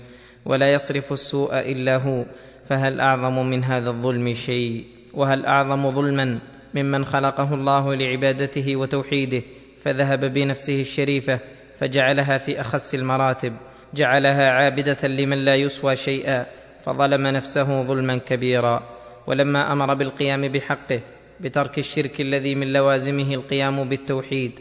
ولا 0.44 0.72
يصرف 0.72 1.12
السوء 1.12 1.54
إلا 1.54 1.96
هو. 1.96 2.25
فهل 2.70 3.00
أعظم 3.00 3.46
من 3.46 3.64
هذا 3.64 3.90
الظلم 3.90 4.34
شيء؟ 4.34 4.84
وهل 5.14 5.46
أعظم 5.46 5.90
ظلما 5.90 6.38
ممن 6.75 7.04
خلقه 7.04 7.54
الله 7.54 7.94
لعبادته 7.94 8.76
وتوحيده 8.76 9.42
فذهب 9.82 10.25
بنفسه 10.25 10.80
الشريفة 10.80 11.40
فجعلها 11.78 12.38
في 12.38 12.60
أخس 12.60 12.94
المراتب 12.94 13.52
جعلها 13.94 14.50
عابدة 14.50 15.08
لمن 15.08 15.38
لا 15.38 15.56
يسوى 15.56 15.96
شيئا 15.96 16.46
فظلم 16.84 17.26
نفسه 17.26 17.82
ظلما 17.82 18.16
كبيرا. 18.16 18.82
ولما 19.26 19.72
أمر 19.72 19.94
بالقيام 19.94 20.49
بحقه 20.49 21.00
بترك 21.40 21.78
الشرك 21.78 22.20
الذي 22.20 22.54
من 22.54 22.73
لوازمه 22.73 23.35
القيام 23.35 23.88
بالتوحيد 23.88 24.52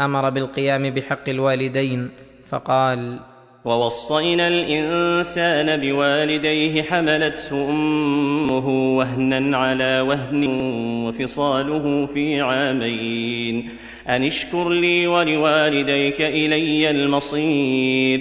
أمر 0.00 0.30
بالقيام 0.30 0.90
بحق 0.90 1.28
الوالدين 1.28 2.10
فقال 2.48 3.18
ووصينا 3.64 4.48
الإنسان 4.48 5.80
بوالديه 5.80 6.82
حملته 6.82 7.70
أمه 7.70 8.96
وهنا 8.96 9.56
على 9.58 10.00
وهن 10.00 10.46
وفصاله 11.06 12.06
في 12.14 12.40
عامين. 12.40 13.70
أن 14.08 14.24
اشكر 14.24 14.68
لي 14.68 15.06
ولوالديك 15.06 16.20
إلي 16.20 16.90
المصير. 16.90 18.20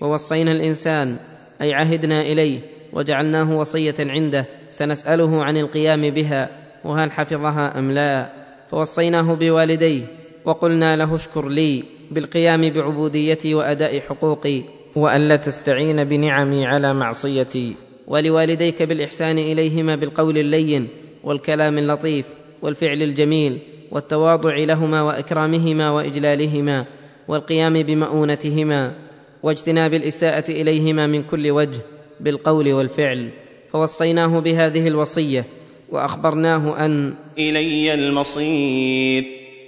ووصينا 0.00 0.52
الإنسان 0.52 1.16
أي 1.60 1.74
عهدنا 1.74 2.20
إليه 2.20 2.60
وجعلناه 2.92 3.56
وصية 3.56 3.94
عنده 4.00 4.46
سنسأله 4.70 5.44
عن 5.44 5.56
القيام 5.56 6.10
بها 6.10 6.63
وهل 6.84 7.12
حفظها 7.12 7.78
أم 7.78 7.90
لا؟ 7.90 8.30
فوصيناه 8.70 9.34
بوالديه 9.34 10.06
وقلنا 10.44 10.96
له 10.96 11.14
اشكر 11.14 11.48
لي 11.48 11.84
بالقيام 12.10 12.70
بعبوديتي 12.70 13.54
وأداء 13.54 14.00
حقوقي 14.00 14.62
والا 14.96 15.36
تستعين 15.36 16.04
بنعمي 16.04 16.66
على 16.66 16.94
معصيتي. 16.94 17.74
ولوالديك 18.06 18.82
بالإحسان 18.82 19.38
إليهما 19.38 19.96
بالقول 19.96 20.38
اللين 20.38 20.88
والكلام 21.24 21.78
اللطيف 21.78 22.26
والفعل 22.62 23.02
الجميل 23.02 23.58
والتواضع 23.90 24.56
لهما 24.56 25.02
وإكرامهما 25.02 25.90
وإجلالهما 25.90 26.86
والقيام 27.28 27.82
بمؤونتهما 27.82 28.94
واجتناب 29.42 29.94
الإساءة 29.94 30.50
إليهما 30.50 31.06
من 31.06 31.22
كل 31.22 31.50
وجه 31.50 31.80
بالقول 32.20 32.72
والفعل. 32.72 33.30
فوصيناه 33.72 34.40
بهذه 34.40 34.88
الوصية 34.88 35.44
وأخبرناه 35.90 36.84
أن 36.84 37.14
إلي 37.38 37.94
المصير. 37.94 39.24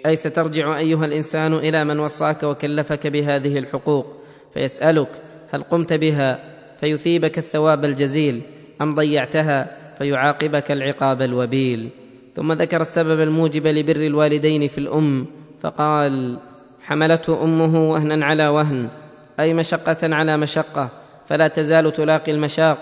أي 0.06 0.16
سترجع 0.16 0.78
أيها 0.78 1.04
الإنسان 1.04 1.54
إلى 1.54 1.84
من 1.84 1.98
وصاك 1.98 2.42
وكلفك 2.42 3.06
بهذه 3.06 3.58
الحقوق 3.58 4.06
فيسألك 4.54 5.08
هل 5.50 5.62
قمت 5.62 5.92
بها 5.92 6.38
فيثيبك 6.80 7.38
الثواب 7.38 7.84
الجزيل 7.84 8.40
أم 8.80 8.94
ضيعتها 8.94 9.76
فيعاقبك 9.98 10.72
العقاب 10.72 11.22
الوبيل. 11.22 11.88
ثم 12.36 12.52
ذكر 12.52 12.80
السبب 12.80 13.20
الموجب 13.20 13.66
لبر 13.66 13.96
الوالدين 13.96 14.68
في 14.68 14.78
الأم 14.78 15.26
فقال 15.62 16.38
حملته 16.82 17.44
أمه 17.44 17.90
وهنا 17.90 18.26
على 18.26 18.48
وهن 18.48 18.88
أي 19.40 19.54
مشقة 19.54 20.14
على 20.14 20.36
مشقة 20.36 20.90
فلا 21.26 21.48
تزال 21.48 21.92
تلاقي 21.92 22.32
المشاق 22.32 22.78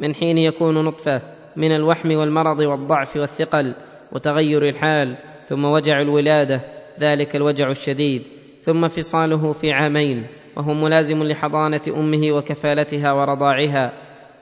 من 0.00 0.14
حين 0.14 0.38
يكون 0.38 0.84
نطفة. 0.84 1.35
من 1.56 1.72
الوحم 1.72 2.14
والمرض 2.14 2.60
والضعف 2.60 3.16
والثقل 3.16 3.74
وتغير 4.12 4.68
الحال 4.68 5.16
ثم 5.48 5.64
وجع 5.64 6.00
الولادة 6.00 6.60
ذلك 7.00 7.36
الوجع 7.36 7.70
الشديد 7.70 8.22
ثم 8.62 8.88
فصاله 8.88 9.52
في 9.52 9.72
عامين 9.72 10.26
وهو 10.56 10.74
ملازم 10.74 11.22
لحضانة 11.22 11.80
أمه 11.88 12.32
وكفالتها 12.32 13.12
ورضاعها. 13.12 13.92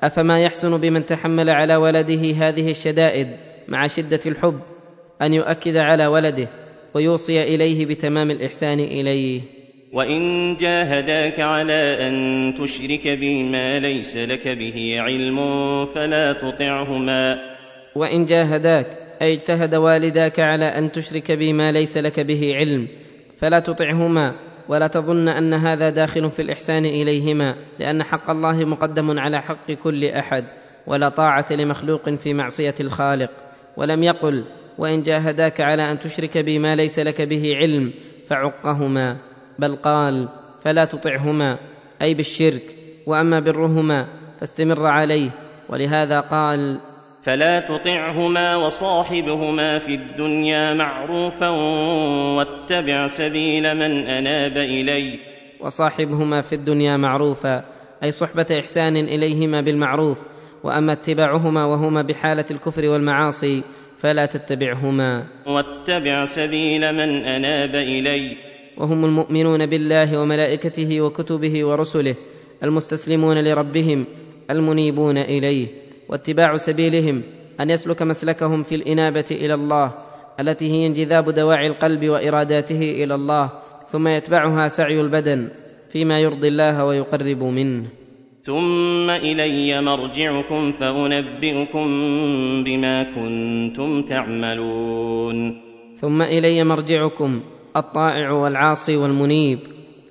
أفما 0.02 0.42
يحسن 0.42 0.76
بمن 0.76 1.06
تحمل 1.06 1.50
على 1.50 1.76
ولده 1.76 2.32
هذه 2.32 2.70
الشدائد 2.70 3.28
مع 3.68 3.86
شدة 3.86 4.20
الحب 4.26 4.60
أن 5.22 5.32
يؤكد 5.32 5.76
على 5.76 6.06
ولده 6.06 6.48
ويوصي 6.94 7.42
إليه 7.42 7.86
بتمام 7.86 8.30
الإحسان 8.30 8.80
إليه. 8.80 9.40
وان 9.94 10.56
جاهداك 10.56 11.40
على 11.40 12.08
ان 12.08 12.54
تشرك 12.60 13.08
بي 13.08 13.42
ما 13.42 13.78
ليس 13.78 14.16
لك 14.16 14.48
به 14.48 14.96
علم 15.00 15.38
فلا 15.94 16.32
تطعهما. 16.32 17.38
وان 17.94 18.26
جاهداك 18.26 18.86
اي 19.22 19.34
اجتهد 19.34 19.74
والداك 19.74 20.40
على 20.40 20.64
ان 20.64 20.92
تشرك 20.92 21.32
بي 21.32 21.52
ما 21.52 21.72
ليس 21.72 21.96
لك 21.96 22.20
به 22.20 22.56
علم 22.56 22.88
فلا 23.38 23.58
تطعهما. 23.58 24.34
ولا 24.68 24.86
تظن 24.86 25.28
ان 25.28 25.54
هذا 25.54 25.90
داخل 25.90 26.30
في 26.30 26.42
الاحسان 26.42 26.84
اليهما 26.84 27.54
لأن 27.78 28.02
حق 28.02 28.30
الله 28.30 28.64
مقدم 28.64 29.18
على 29.18 29.42
حق 29.42 29.72
كل 29.72 30.04
احد 30.04 30.44
ولا 30.86 31.08
طاعه 31.08 31.46
لمخلوق 31.50 32.10
في 32.10 32.34
معصيه 32.34 32.74
الخالق. 32.80 33.30
ولم 33.76 34.02
يقل 34.02 34.44
وان 34.78 35.02
جاهداك 35.02 35.60
على 35.60 35.92
ان 35.92 35.98
تشرك 35.98 36.38
بي 36.38 36.58
ما 36.58 36.76
ليس 36.76 36.98
لك 36.98 37.22
به 37.22 37.56
علم 37.56 37.92
فعقهما. 38.28 39.33
بل 39.58 39.76
قال 39.76 40.28
فلا 40.64 40.84
تطعهما 40.84 41.58
أي 42.02 42.14
بالشرك 42.14 42.76
وأما 43.06 43.40
برهما 43.40 44.06
فاستمر 44.40 44.86
عليه. 44.86 45.30
ولهذا 45.68 46.20
قال 46.20 46.80
فلا 47.24 47.60
تطعهما 47.60 48.56
وصاحبهما 48.56 49.78
في 49.78 49.94
الدنيا 49.94 50.74
معروفا 50.74 51.48
واتبع 52.36 53.06
سبيل 53.06 53.74
من 53.74 54.06
أناب 54.06 54.56
إلي. 54.56 55.18
وصاحبهما 55.60 56.40
في 56.40 56.54
الدنيا 56.54 56.96
معروفا 56.96 57.64
أي 58.02 58.12
صحبة 58.12 58.46
إحسان 58.60 58.96
إليهما 58.96 59.60
بالمعروف. 59.60 60.18
وأما 60.64 60.92
اتباعهما 60.92 61.64
وهما 61.64 62.02
بحالة 62.02 62.44
الكفر 62.50 62.88
والمعاصي 62.88 63.62
فلا 63.98 64.26
تتبعهما. 64.26 65.24
واتبع 65.46 66.24
سبيل 66.24 66.92
من 66.92 67.24
أناب 67.24 67.74
إلي. 67.74 68.36
وهم 68.78 69.04
المؤمنون 69.04 69.66
بالله 69.66 70.20
وملائكته 70.20 71.00
وكتبه 71.00 71.64
ورسله 71.64 72.14
المستسلمون 72.62 73.44
لربهم 73.44 74.06
المنيبون 74.50 75.18
إليه 75.18 75.66
واتباع 76.08 76.56
سبيلهم 76.56 77.22
أن 77.60 77.70
يسلك 77.70 78.02
مسلكهم 78.02 78.62
في 78.62 78.74
الإنابة 78.74 79.24
إلى 79.30 79.54
الله 79.54 79.94
التي 80.40 80.70
هي 80.70 80.86
انجذاب 80.86 81.30
دواعي 81.30 81.66
القلب 81.66 82.08
وإراداته 82.08 82.80
إلى 83.04 83.14
الله 83.14 83.50
ثم 83.88 84.08
يتبعها 84.08 84.68
سعي 84.68 85.00
البدن 85.00 85.48
فيما 85.90 86.20
يرضي 86.20 86.48
الله 86.48 86.84
ويقرب 86.84 87.42
منه. 87.42 87.84
ثم 88.44 89.10
إلي 89.10 89.82
مرجعكم 89.82 90.72
فأنبئكم 90.72 91.86
بما 92.64 93.02
كنتم 93.02 94.02
تعملون. 94.02 95.60
ثم 95.96 96.22
إلي 96.22 96.64
مرجعكم 96.64 97.40
الطائع 97.76 98.30
والعاصي 98.30 98.96
والمنيب 98.96 99.58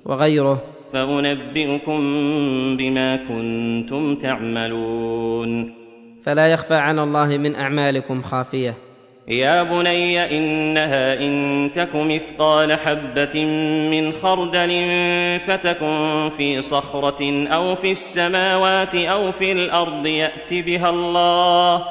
وغيره. 0.06 0.62
فأنبئكم 0.94 2.02
بما 2.78 3.16
كنتم 3.16 4.16
تعملون. 4.16 5.74
فلا 6.24 6.48
يخفى 6.48 6.74
على 6.74 7.04
الله 7.04 7.38
من 7.38 7.56
أعمالكم 7.56 8.22
خافية. 8.22 8.74
يا 9.28 9.64
بني 9.64 10.38
إنها 10.38 11.14
إن 11.14 11.72
تك 11.76 11.96
مثقال 11.96 12.74
حبة 12.74 13.46
من 13.92 14.12
خردل 14.12 14.70
فتكن 15.40 16.30
في 16.38 16.62
صخرة 16.62 17.48
أو 17.48 17.76
في 17.76 17.92
السماوات 17.92 18.96
أو 18.96 19.32
في 19.32 19.52
الأرض 19.52 20.08
يأت 20.08 20.54
بها 20.54 20.90
الله. 20.90 21.84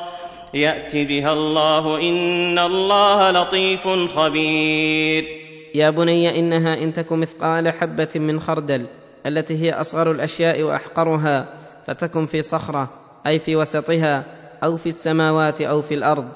يأت 0.55 0.97
بها 0.97 1.33
الله 1.33 2.01
إن 2.01 2.59
الله 2.59 3.31
لطيف 3.31 3.89
خبير. 4.17 5.42
يا 5.75 5.91
بني 5.91 6.39
إنها 6.39 6.85
إن 6.85 6.93
تك 6.93 7.13
مثقال 7.13 7.73
حبة 7.73 8.09
من 8.17 8.41
خردل 8.41 8.87
التي 9.27 9.63
هي 9.63 9.73
أصغر 9.73 10.11
الأشياء 10.11 10.63
وأحقرها 10.63 11.55
فتكن 11.87 12.27
في 12.27 12.43
صخرة 12.43 12.91
أي 13.27 13.39
في 13.39 13.57
وسطها 13.57 14.25
أو 14.65 14.77
في 14.77 14.89
السماوات 14.89 15.61
أو 15.61 15.83
في 15.83 15.95
الأرض 15.95 16.29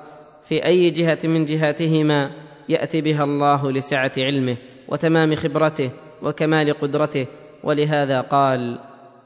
في 0.49 0.65
أي 0.65 0.91
جهة 0.91 1.19
من 1.25 1.45
جهاتهما 1.45 2.31
يأتي 2.69 3.01
بها 3.01 3.25
الله 3.25 3.73
لسعة 3.73 4.13
علمه 4.19 4.57
وتمام 4.89 5.35
خبرته 5.35 5.91
وكمال 6.23 6.73
قدرته 6.81 7.27
ولهذا 7.65 8.21
قال 8.21 8.79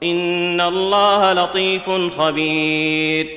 إن 0.03 0.61
الله 0.61 1.33
لطيف 1.33 1.89
خبير. 2.17 3.27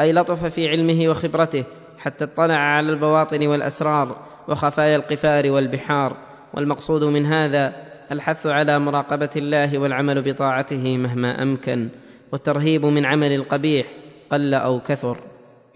أي 0.00 0.12
لطف 0.12 0.44
في 0.44 0.68
علمه 0.68 1.08
وخبرته 1.08 1.64
حتى 1.98 2.24
اطلع 2.24 2.54
على 2.54 2.88
البواطن 2.88 3.46
والأسرار 3.46 4.16
وخفايا 4.48 4.96
القفار 4.96 5.50
والبحار 5.50 6.16
والمقصود 6.54 7.04
من 7.04 7.26
هذا 7.26 7.72
الحث 8.12 8.46
على 8.46 8.78
مراقبة 8.78 9.30
الله 9.36 9.78
والعمل 9.78 10.22
بطاعته 10.22 10.96
مهما 10.96 11.42
أمكن 11.42 11.88
والترهيب 12.32 12.86
من 12.86 13.06
عمل 13.06 13.32
القبيح 13.32 13.86
قل 14.30 14.54
أو 14.54 14.80
كثر. 14.80 15.16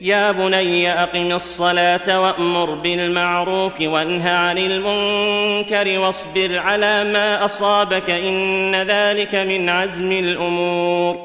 يا 0.01 0.33
بني 0.33 0.93
أقم 0.93 1.33
الصلاة 1.33 2.21
وأمر 2.21 2.83
بالمعروف 2.83 3.81
وانه 3.81 4.31
عن 4.31 4.59
المنكر 4.59 5.99
واصبر 5.99 6.59
على 6.59 7.05
ما 7.05 7.45
أصابك 7.45 8.11
إن 8.11 8.75
ذلك 8.75 9.35
من 9.35 9.69
عزم 9.69 10.13
الأمور. 10.13 11.17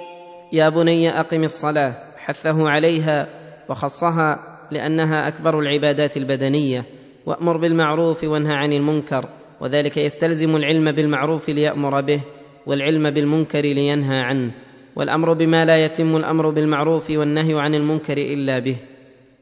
يا 0.51 0.69
بني 0.69 1.19
أقم 1.19 1.43
الصلاة 1.43 1.93
حثه 2.17 2.69
عليها 2.69 3.27
وخصها 3.69 4.39
لأنها 4.71 5.27
أكبر 5.27 5.59
العبادات 5.59 6.17
البدنية 6.17 6.85
وأمر 7.25 7.57
بالمعروف 7.57 8.23
وانهى 8.23 8.55
عن 8.55 8.73
المنكر 8.73 9.29
وذلك 9.61 9.97
يستلزم 9.97 10.55
العلم 10.55 10.91
بالمعروف 10.91 11.49
ليأمر 11.49 12.01
به 12.01 12.21
والعلم 12.65 13.09
بالمنكر 13.09 13.61
لينهى 13.61 14.19
عنه 14.19 14.51
والأمر 14.95 15.33
بما 15.33 15.65
لا 15.65 15.85
يتم 15.85 16.15
الأمر 16.15 16.49
بالمعروف 16.49 17.09
والنهي 17.09 17.59
عن 17.59 17.75
المنكر 17.75 18.17
إلا 18.17 18.59
به 18.59 18.75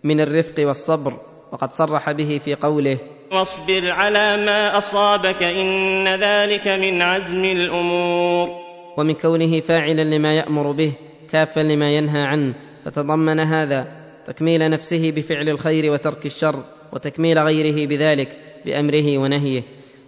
من 0.04 0.22
الرفق 0.22 0.68
والصبر 0.68 1.14
وقد 1.52 1.72
صرح 1.72 2.12
به 2.12 2.42
في 2.46 2.56
قوله 2.56 2.98
واصبر 3.32 3.92
على 3.92 4.38
ما 4.38 4.78
أصابك 4.78 5.44
إن 5.44 6.08
ذلك 6.08 6.68
من 6.68 7.02
عزم 7.02 7.46
الأمور. 7.46 8.50
ومن 8.98 9.14
كونه 9.14 9.60
فاعلا 9.60 10.02
لما 10.02 10.36
يأمر 10.36 10.72
به 10.72 10.94
كافا 11.32 11.60
لما 11.60 11.92
ينهى 11.92 12.22
عنه 12.22 12.54
فتضمن 12.86 13.40
هذا 13.40 13.88
تكميل 14.26 14.70
نفسه 14.70 15.12
بفعل 15.12 15.50
الخير 15.50 15.92
وترك 15.92 16.26
الشر. 16.26 16.64
وتكميل 16.94 17.40
غيره 17.40 17.88
بذلك 17.88 18.38
بأمره 18.66 19.18
ونهيه. 19.18 19.64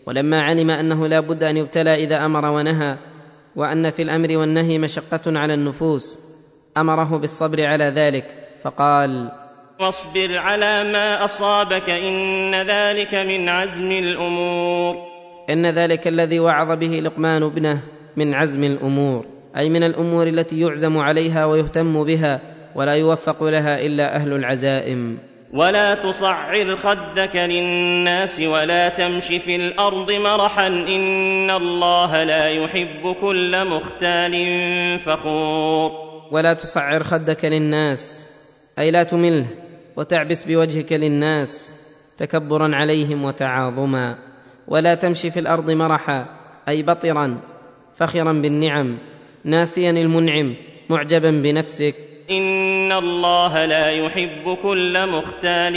ولما 0.06 0.42
علم 0.42 0.70
أنه 0.70 1.08
لا 1.08 1.20
بد 1.20 1.44
أن 1.44 1.58
يبتلى 1.58 1.94
إذا 1.96 2.26
أمر 2.26 2.46
ونهى 2.46 2.98
وأن 3.56 3.90
في 3.90 4.02
الأمر 4.02 4.38
والنهي 4.38 4.78
مشقة 4.78 5.40
على 5.40 5.54
النفوس 5.54 6.20
أمره 6.78 7.18
بالصبر 7.18 7.66
على 7.66 7.84
ذلك 7.84 8.26
فقال 8.64 9.32
واصبر 9.80 10.38
على 10.38 10.84
ما 10.84 11.26
أصابك 11.26 11.90
إن 11.90 12.56
ذلك 12.56 13.14
من 13.14 13.50
عزم 13.50 13.92
الأمور. 13.92 14.96
إن 15.50 15.66
ذلك 15.66 16.08
الذي 16.08 16.40
وعظ 16.40 16.80
به 16.80 17.00
لقمان 17.00 17.44
ابنه 17.44 17.82
من 18.18 18.34
عزم 18.34 18.64
الأمور 18.64 19.26
أي 19.58 19.70
من 19.70 19.84
الأمور 19.84 20.28
التي 20.28 20.60
يعزم 20.60 20.98
عليها 20.98 21.46
ويهتم 21.46 22.04
بها 22.04 22.42
ولا 22.76 22.94
يوفق 22.94 23.44
لها 23.44 23.86
إلا 23.86 24.16
أهل 24.16 24.34
العزائم. 24.34 25.18
ولا 25.54 25.96
تصعر 25.96 26.76
خدك 26.76 27.36
للناس 27.36 28.40
ولا 28.40 28.90
تمش 28.90 29.28
في 29.28 29.56
الأرض 29.56 30.12
مرحا 30.12 30.68
إن 30.68 31.50
الله 31.50 32.24
لا 32.24 32.46
يحب 32.50 33.16
كل 33.22 33.68
مختال 33.68 34.34
فخور. 35.00 35.92
ولا 36.32 36.54
تصعر 36.54 37.04
خدك 37.04 37.46
للناس 37.46 38.30
أي 38.80 38.92
لا 38.92 39.04
تمله 39.04 39.46
وتعبس 39.96 40.44
بوجهك 40.44 40.94
للناس 40.94 41.74
تكبرا 42.18 42.76
عليهم 42.76 43.24
وتعاظما. 43.24 44.18
ولا 44.68 44.96
تمشي 44.96 45.32
في 45.32 45.40
الأرض 45.40 45.72
مرحا 45.72 46.26
أي 46.68 46.84
بطرا 46.84 47.38
فخرا 47.96 48.34
بالنعم 48.34 48.98
ناسيا 49.44 49.92
المنعم 49.92 50.56
معجبا 50.90 51.32
بنفسك. 51.32 51.96
ان 52.30 52.92
الله 52.92 53.66
لا 53.66 53.88
يحب 53.88 54.58
كل 54.64 55.10
مختال 55.10 55.76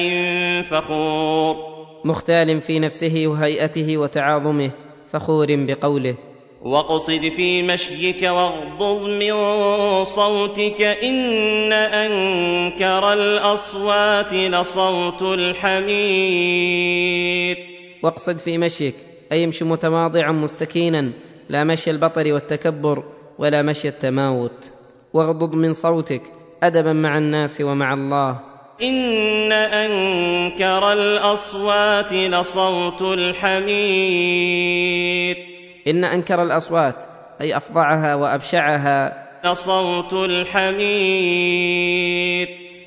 فخور. 0.65 1.57
مختال 2.05 2.61
في 2.61 2.79
نفسه 2.79 3.27
وهيئته 3.27 3.99
وتعاظمه 3.99 4.71
فخور 5.13 5.47
بقوله. 5.51 6.17
واقصد 6.63 7.29
في 7.29 7.63
مشيك 7.63 8.23
واغضض 8.23 9.09
من 9.09 9.35
صوتك 10.05 10.83
ان 10.83 11.73
انكر 11.73 13.13
الاصوات 13.13 14.33
لصوت 14.33 15.23
الحمير 15.23 16.77
واقصد 18.03 18.39
في 18.39 18.59
مشيك 18.59 18.95
أي 19.33 19.45
امش 19.45 19.63
متواضعا 19.63 20.33
مستكينا 20.33 21.13
لا 21.49 21.65
مشي 21.65 21.91
البطر 21.91 22.33
والتكبر 22.33 23.05
ولا 23.39 23.63
مشي 23.63 23.89
التماوت. 23.89 24.76
واغضض 25.12 25.55
من 25.55 25.73
صوتك 25.73 26.23
ادبا 26.62 26.92
مع 26.92 27.19
الناس 27.19 27.61
ومع 27.61 27.95
الله. 27.95 28.40
إن 28.83 29.53
أنكر 29.53 30.92
الأصوات 30.92 32.12
لصوت 32.12 33.03
الحمير 33.03 34.57
إن 35.87 36.05
أنكر 36.05 36.42
الأصوات 36.42 36.95
أي 37.40 37.57
افظعها 37.57 38.14
وأبشعها. 38.14 39.27
لصوت 39.45 40.12
الحمير 40.12 41.47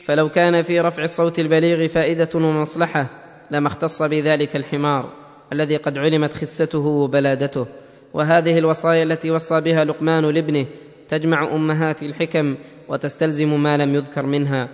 فلو 0.05 0.29
كان 0.29 0.61
في 0.61 0.79
رفع 0.79 1.03
الصوت 1.03 1.39
البليغ 1.39 1.87
فائدة 1.87 2.29
ومصلحة 2.35 3.07
لما 3.51 3.67
اختص 3.67 4.01
بذلك 4.01 4.55
الحمار 4.55 5.09
الذي 5.53 5.77
قد 5.77 5.97
علمت 5.97 6.33
خسته 6.33 6.85
وبلادته. 6.85 7.67
وهذه 8.13 8.57
الوصايا 8.57 9.03
التي 9.03 9.31
وصى 9.31 9.61
بها 9.61 9.85
لقمان 9.85 10.25
لابنه 10.25 10.65
تجمع 11.09 11.55
أمهات 11.55 12.03
الحكم 12.03 12.55
وتستلزم 12.87 13.63
ما 13.63 13.77
لم 13.77 13.95
يذكر 13.95 14.25
منها 14.25 14.69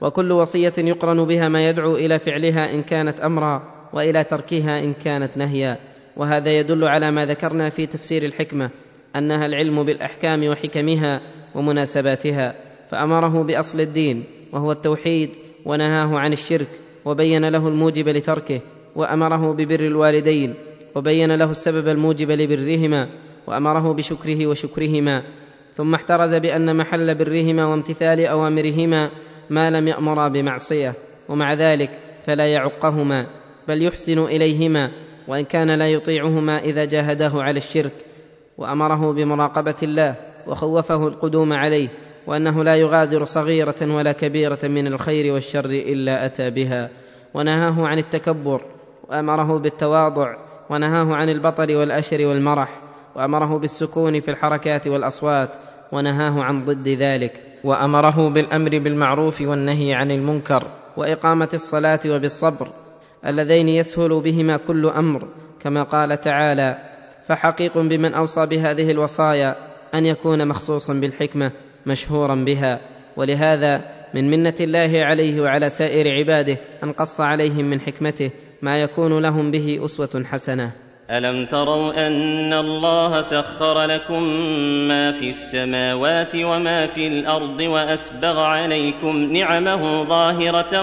وكل 0.00 0.32
وصية 0.32 0.72
يقرن 0.78 1.24
بها 1.24 1.48
ما 1.48 1.68
يدعو 1.68 1.96
إلى 1.96 2.18
فعلها 2.18 2.74
إن 2.74 2.82
كانت 2.82 3.20
أمرا 3.20 3.62
وإلى 3.92 4.24
تركها 4.24 4.84
إن 4.84 4.92
كانت 4.92 5.36
نهيا. 5.36 5.78
وهذا 6.16 6.50
يدل 6.58 6.84
على 6.84 7.10
ما 7.10 7.26
ذكرنا 7.26 7.70
في 7.70 7.86
تفسير 7.86 8.22
الحكمة 8.22 8.70
أنها 9.16 9.46
العلم 9.46 9.82
بالأحكام 9.82 10.48
وحكمها 10.48 11.20
ومناسباتها 11.54 12.54
فأمره 12.90 13.42
بأصل 13.42 13.80
الدين 13.80 14.24
وهو 14.52 14.72
التوحيد 14.72 15.30
ونهاه 15.64 16.18
عن 16.18 16.32
الشرك 16.32 16.68
وبين 17.04 17.48
له 17.48 17.68
الموجب 17.68 18.08
لتركه 18.08 18.60
وأمره 18.96 19.52
ببر 19.52 19.80
الوالدين 19.80 20.54
وبين 20.94 21.34
له 21.36 21.50
السبب 21.50 21.88
الموجب 21.88 22.30
لبرهما 22.30 23.08
وأمره 23.46 23.92
بشكره 23.92 24.46
وشكرهما. 24.46 25.22
ثم 25.76 25.94
احترز 25.94 26.34
بأن 26.34 26.76
محل 26.76 27.14
برهما 27.14 27.66
وامتثال 27.66 28.26
أوامرهما 28.26 29.10
ما 29.50 29.70
لم 29.70 29.88
يأمرا 29.88 30.28
بمعصية 30.28 30.94
ومع 31.28 31.54
ذلك 31.54 31.90
فلا 32.26 32.46
يعقهما 32.46 33.26
بل 33.68 33.82
يحسن 33.82 34.24
إليهما 34.24 34.90
وإن 35.28 35.44
كان 35.44 35.70
لا 35.70 35.88
يطيعهما 35.88 36.58
إذا 36.58 36.84
جاهداه 36.84 37.42
على 37.42 37.58
الشرك 37.58 37.92
وأمره 38.58 39.12
بمراقبة 39.12 39.74
الله 39.82 40.14
وخوفه 40.46 41.08
القدوم 41.08 41.52
عليه 41.52 41.88
وأنه 42.26 42.64
لا 42.64 42.76
يغادر 42.76 43.24
صغيرة 43.24 43.94
ولا 43.94 44.12
كبيرة 44.12 44.58
من 44.62 44.86
الخير 44.86 45.32
والشر 45.32 45.70
إلا 45.70 46.26
أتى 46.26 46.50
بها. 46.50 46.90
ونهاه 47.34 47.86
عن 47.86 47.98
التكبر 47.98 48.60
وأمره 49.08 49.58
بالتواضع 49.58 50.36
ونهاه 50.70 51.14
عن 51.14 51.28
البطر 51.28 51.76
والأشر 51.76 52.26
والمرح 52.26 52.80
وأمره 53.14 53.58
بالسكون 53.58 54.20
في 54.20 54.30
الحركات 54.30 54.88
والأصوات 54.88 55.50
ونهاه 55.92 56.42
عن 56.42 56.64
ضد 56.64 56.88
ذلك 56.88 57.42
وأمره 57.64 58.28
بالأمر 58.28 58.78
بالمعروف 58.78 59.40
والنهي 59.40 59.94
عن 59.94 60.10
المنكر 60.10 60.70
وإقامة 60.96 61.48
الصلاة 61.54 62.00
وبالصبر 62.06 62.68
اللذين 63.26 63.68
يسهل 63.68 64.20
بهما 64.20 64.56
كل 64.56 64.86
أمر 64.86 65.28
كما 65.60 65.82
قال 65.82 66.20
تعالى 66.20 66.78
فحقيق 67.26 67.78
بمن 67.78 68.14
أوصى 68.14 68.46
بهذه 68.46 68.90
الوصايا 68.90 69.56
أن 69.94 70.06
يكون 70.06 70.48
مخصوصا 70.48 70.94
بالحكمة 70.94 71.52
مشهورا 71.86 72.34
بها 72.34 72.80
ولهذا 73.16 73.82
من 74.14 74.30
منة 74.30 74.54
الله 74.60 75.04
عليه 75.04 75.40
وعلى 75.40 75.70
سائر 75.70 76.08
عباده 76.08 76.58
أن 76.84 76.92
قص 76.92 77.20
عليهم 77.20 77.64
من 77.64 77.80
حكمته 77.80 78.30
ما 78.62 78.82
يكون 78.82 79.22
لهم 79.22 79.50
به 79.50 79.84
أسوة 79.84 80.24
حسنة. 80.26 80.72
الم 81.10 81.46
تروا 81.46 82.06
ان 82.06 82.52
الله 82.52 83.20
سخر 83.20 83.84
لكم 83.84 84.22
ما 84.88 85.12
في 85.12 85.28
السماوات 85.28 86.36
وما 86.36 86.86
في 86.86 87.06
الأرض 87.06 87.60
واسبغ 87.60 88.40
عليكم 88.40 89.32
نعمه 89.32 90.04
ظاهره 90.04 90.82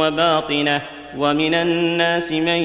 وباطنه 0.00 0.82
ومن 1.18 1.54
الناس 1.54 2.32
من 2.32 2.60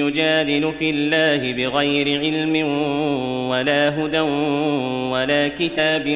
يجادل 0.00 0.72
في 0.78 0.90
الله 0.90 1.52
بغير 1.52 2.20
علم 2.20 2.68
ولا 3.50 4.04
هدى 4.04 4.20
ولا 5.10 5.48
كتاب 5.48 6.06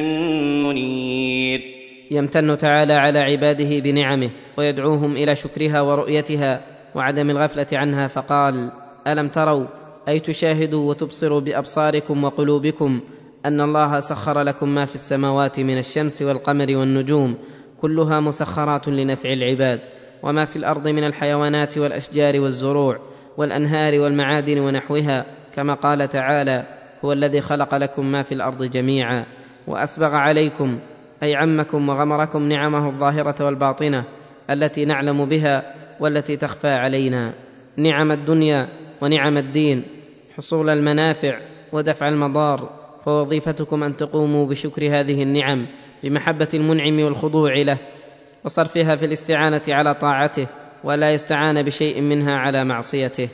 منير 0.63 1.61
يمتن 2.11 2.57
تعالى 2.57 2.93
على 2.93 3.19
عباده 3.19 3.79
بنعمه 3.79 4.29
ويدعوهم 4.57 5.11
إلى 5.11 5.35
شكرها 5.35 5.81
ورؤيتها 5.81 6.61
وعدم 6.95 7.29
الغفله 7.29 7.67
عنها 7.73 8.07
فقال 8.07 8.71
الم 9.07 9.27
تروا 9.27 9.82
أي 10.07 10.19
تشاهدوا 10.19 10.89
وتبصروا 10.89 11.39
بأبصاركم 11.39 12.23
وقلوبكم 12.23 12.99
أن 13.45 13.61
الله 13.61 13.99
سخر 13.99 14.41
لكم 14.41 14.69
ما 14.69 14.85
في 14.85 14.95
السماوات 14.95 15.59
من 15.59 15.77
الشمس 15.77 16.21
والقمر 16.21 16.77
والنجوم 16.77 17.35
كلها 17.81 18.19
مسخرات 18.19 18.87
لنفع 18.87 19.33
العباد. 19.33 19.79
وما 20.23 20.45
في 20.45 20.55
الأرض 20.55 20.87
من 20.87 21.03
الحيوانات 21.03 21.77
والأشجار 21.77 22.41
والزروع 22.41 22.99
والأنهار 23.37 23.99
والمعادن 23.99 24.59
ونحوها 24.59 25.25
كما 25.55 25.73
قال 25.73 26.09
تعالى 26.09 26.65
هو 27.05 27.11
الذي 27.11 27.41
خلق 27.41 27.75
لكم 27.75 28.05
ما 28.05 28.21
في 28.21 28.33
الأرض 28.33 28.63
جميعا 28.63 29.25
وأسبغ 29.67 30.15
عليكم 30.15 30.79
أي 31.23 31.35
عمكم 31.35 31.89
وغمركم 31.89 32.49
نعمه 32.49 32.87
الظاهرة 32.87 33.45
والباطنة 33.45 34.05
التي 34.49 34.85
نعلم 34.85 35.25
بها 35.25 35.73
والتي 35.99 36.37
تخفى 36.37 36.67
علينا. 36.67 37.33
نعم 37.77 38.11
الدنيا 38.11 38.82
ونعم 39.03 39.37
الدين 39.37 39.83
حصول 40.37 40.69
المنافع 40.69 41.39
ودفع 41.71 42.09
المضار 42.09 42.69
فوظيفتكم 43.05 43.83
أن 43.83 43.97
تقوموا 43.97 44.47
بشكر 44.47 44.99
هذه 44.99 45.23
النعم 45.23 45.65
بمحبة 46.03 46.47
المنعم 46.53 46.99
والخضوع 46.99 47.53
له 47.53 47.77
وصرفها 48.45 48.95
في 48.95 49.05
الاستعانة 49.05 49.61
على 49.69 49.93
طاعته 49.93 50.47
ولا 50.83 51.13
يستعان 51.13 51.61
بشيء 51.61 52.01
منها 52.01 52.37
على 52.37 52.63
معصيته. 52.63 53.29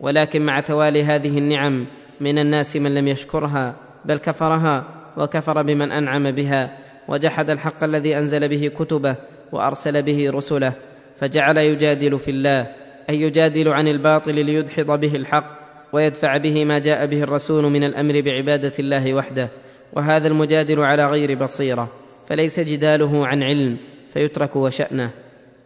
ولكن 0.00 0.42
مع 0.42 0.60
توالي 0.60 1.04
هذه 1.04 1.38
النعم 1.38 1.86
من 2.20 2.38
الناس 2.38 2.76
من 2.76 2.94
لم 2.94 3.08
يشكرها 3.08 3.76
بل 4.04 4.18
كفرها 4.18 4.84
وكفر 5.16 5.62
بمن 5.62 5.92
أنعم 5.92 6.30
بها 6.30 6.78
وجحد 7.08 7.50
الحق 7.50 7.84
الذي 7.84 8.18
أنزل 8.18 8.48
به 8.48 8.68
كتبه 8.78 9.16
وأرسل 9.52 10.02
به 10.02 10.30
رسله 10.30 10.74
فجعل 11.16 11.58
يجادل 11.58 12.18
في 12.18 12.30
الله 12.30 12.81
اي 13.10 13.20
يجادل 13.20 13.68
عن 13.68 13.88
الباطل 13.88 14.44
ليدحض 14.44 15.00
به 15.00 15.14
الحق 15.16 15.62
ويدفع 15.92 16.36
به 16.36 16.64
ما 16.64 16.78
جاء 16.78 17.06
به 17.06 17.22
الرسول 17.22 17.64
من 17.64 17.84
الأمر 17.84 18.20
بعبادة 18.20 18.72
الله 18.78 19.14
وحده 19.14 19.50
وهذا 19.92 20.28
المجادل 20.28 20.80
على 20.80 21.06
غير 21.06 21.38
بصيرة 21.38 21.92
فليس 22.28 22.60
جداله 22.60 23.26
عن 23.26 23.42
علم 23.42 23.76
فيترك 24.12 24.56
وشأنه 24.56 25.10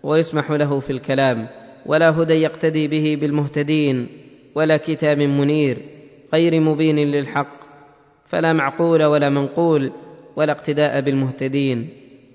ويسمح 0.03 0.51
له 0.51 0.81
في 0.81 0.91
الكلام 0.91 1.49
ولا 1.87 2.11
هدى 2.11 2.35
يقتدي 2.35 2.89
به 2.89 3.19
بالمهتدين 3.21 4.09
ولا 4.55 4.77
كتاب 4.77 5.19
منير 5.19 5.79
غير 6.35 6.61
مبين 6.61 6.99
للحق 6.99 7.57
فلا 8.27 8.53
معقول 8.53 9.05
ولا 9.05 9.29
منقول 9.29 9.93
ولا 10.37 10.53
اقتداء 10.53 11.01
بالمهتدين 11.01 11.89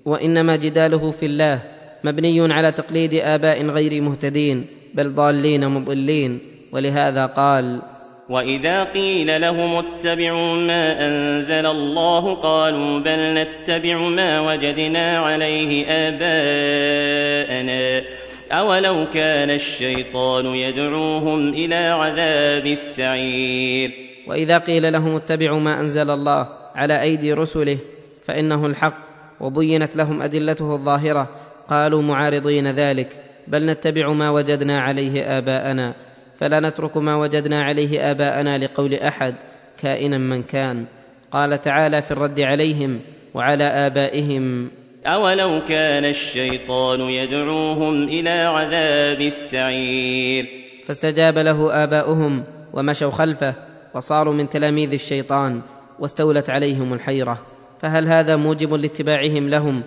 وإنما 0.04 0.56
جداله 0.56 1.10
في 1.10 1.26
الله 1.26 1.62
مبني 2.04 2.52
على 2.52 2.72
تقليد 2.72 3.14
آباء 3.14 3.66
غير 3.66 4.02
مهتدين. 4.02 4.66
بل 4.94 5.14
ضالين 5.14 5.68
مضلين 5.68 6.38
ولهذا 6.72 7.26
قال 7.26 7.82
واذا 8.28 8.84
قيل 8.84 9.40
لهم 9.40 9.74
اتبعوا 9.74 10.56
ما 10.56 11.06
انزل 11.06 11.66
الله 11.66 12.34
قالوا 12.34 12.98
بل 12.98 13.34
نتبع 13.34 14.08
ما 14.08 14.40
وجدنا 14.40 15.18
عليه 15.18 15.86
اباءنا 16.08 17.72
اولو 18.52 19.06
كان 19.14 19.50
الشيطان 19.50 20.46
يدعوهم 20.46 21.48
إلى 21.48 21.74
عذاب 21.74 22.66
السعير. 22.66 23.90
واذا 24.26 24.58
قيل 24.58 24.92
لهم 24.92 25.16
اتبعوا 25.16 25.60
ما 25.60 25.80
انزل 25.80 26.10
الله 26.10 26.48
على 26.74 27.02
ايدي 27.02 27.32
رسله 27.32 27.78
فانه 28.24 28.66
الحق 28.66 28.98
وبينت 29.40 29.96
لهم 29.96 30.22
ادلته 30.22 30.74
الظاهره 30.74 31.28
قالوا 31.68 32.02
معارضين 32.02 32.66
ذلك 32.66 33.08
بل 33.48 33.66
نتبع 33.66 34.12
ما 34.12 34.30
وجدنا 34.30 34.80
عليه 34.80 35.38
آباءنا 35.38 35.94
فلا 36.38 36.60
نترك 36.60 36.96
ما 36.96 37.16
وجدنا 37.16 37.62
عليه 37.62 38.10
آباءنا 38.10 38.58
لقول 38.58 38.94
أحد 38.94 39.34
كائنا 39.78 40.18
من 40.18 40.42
كان. 40.42 40.86
قال 41.32 41.60
تعالى 41.60 42.02
في 42.02 42.10
الرد 42.10 42.40
عليهم 42.40 43.00
وعلى 43.34 43.64
آبائهم 43.64 44.70
أولو 45.06 45.64
كان 45.68 46.04
الشيطان 46.04 47.00
يدعوهم 47.00 48.08
إلى 48.08 48.30
عذاب 48.30 49.20
السعير. 49.20 50.48
فاستجاب 50.84 51.38
له 51.38 51.84
آباؤهم 51.84 52.44
ومشوا 52.72 53.10
خلفه 53.10 53.54
وصاروا 53.94 54.34
من 54.34 54.48
تلاميذ 54.48 54.92
الشيطان 54.92 55.62
واستولت 55.98 56.50
عليهم 56.50 56.92
الحيرة. 56.92 57.38
فهل 57.80 58.08
هذا 58.08 58.36
موجب 58.36 58.74
لاتباعهم 58.74 59.48
لهم 59.48 59.82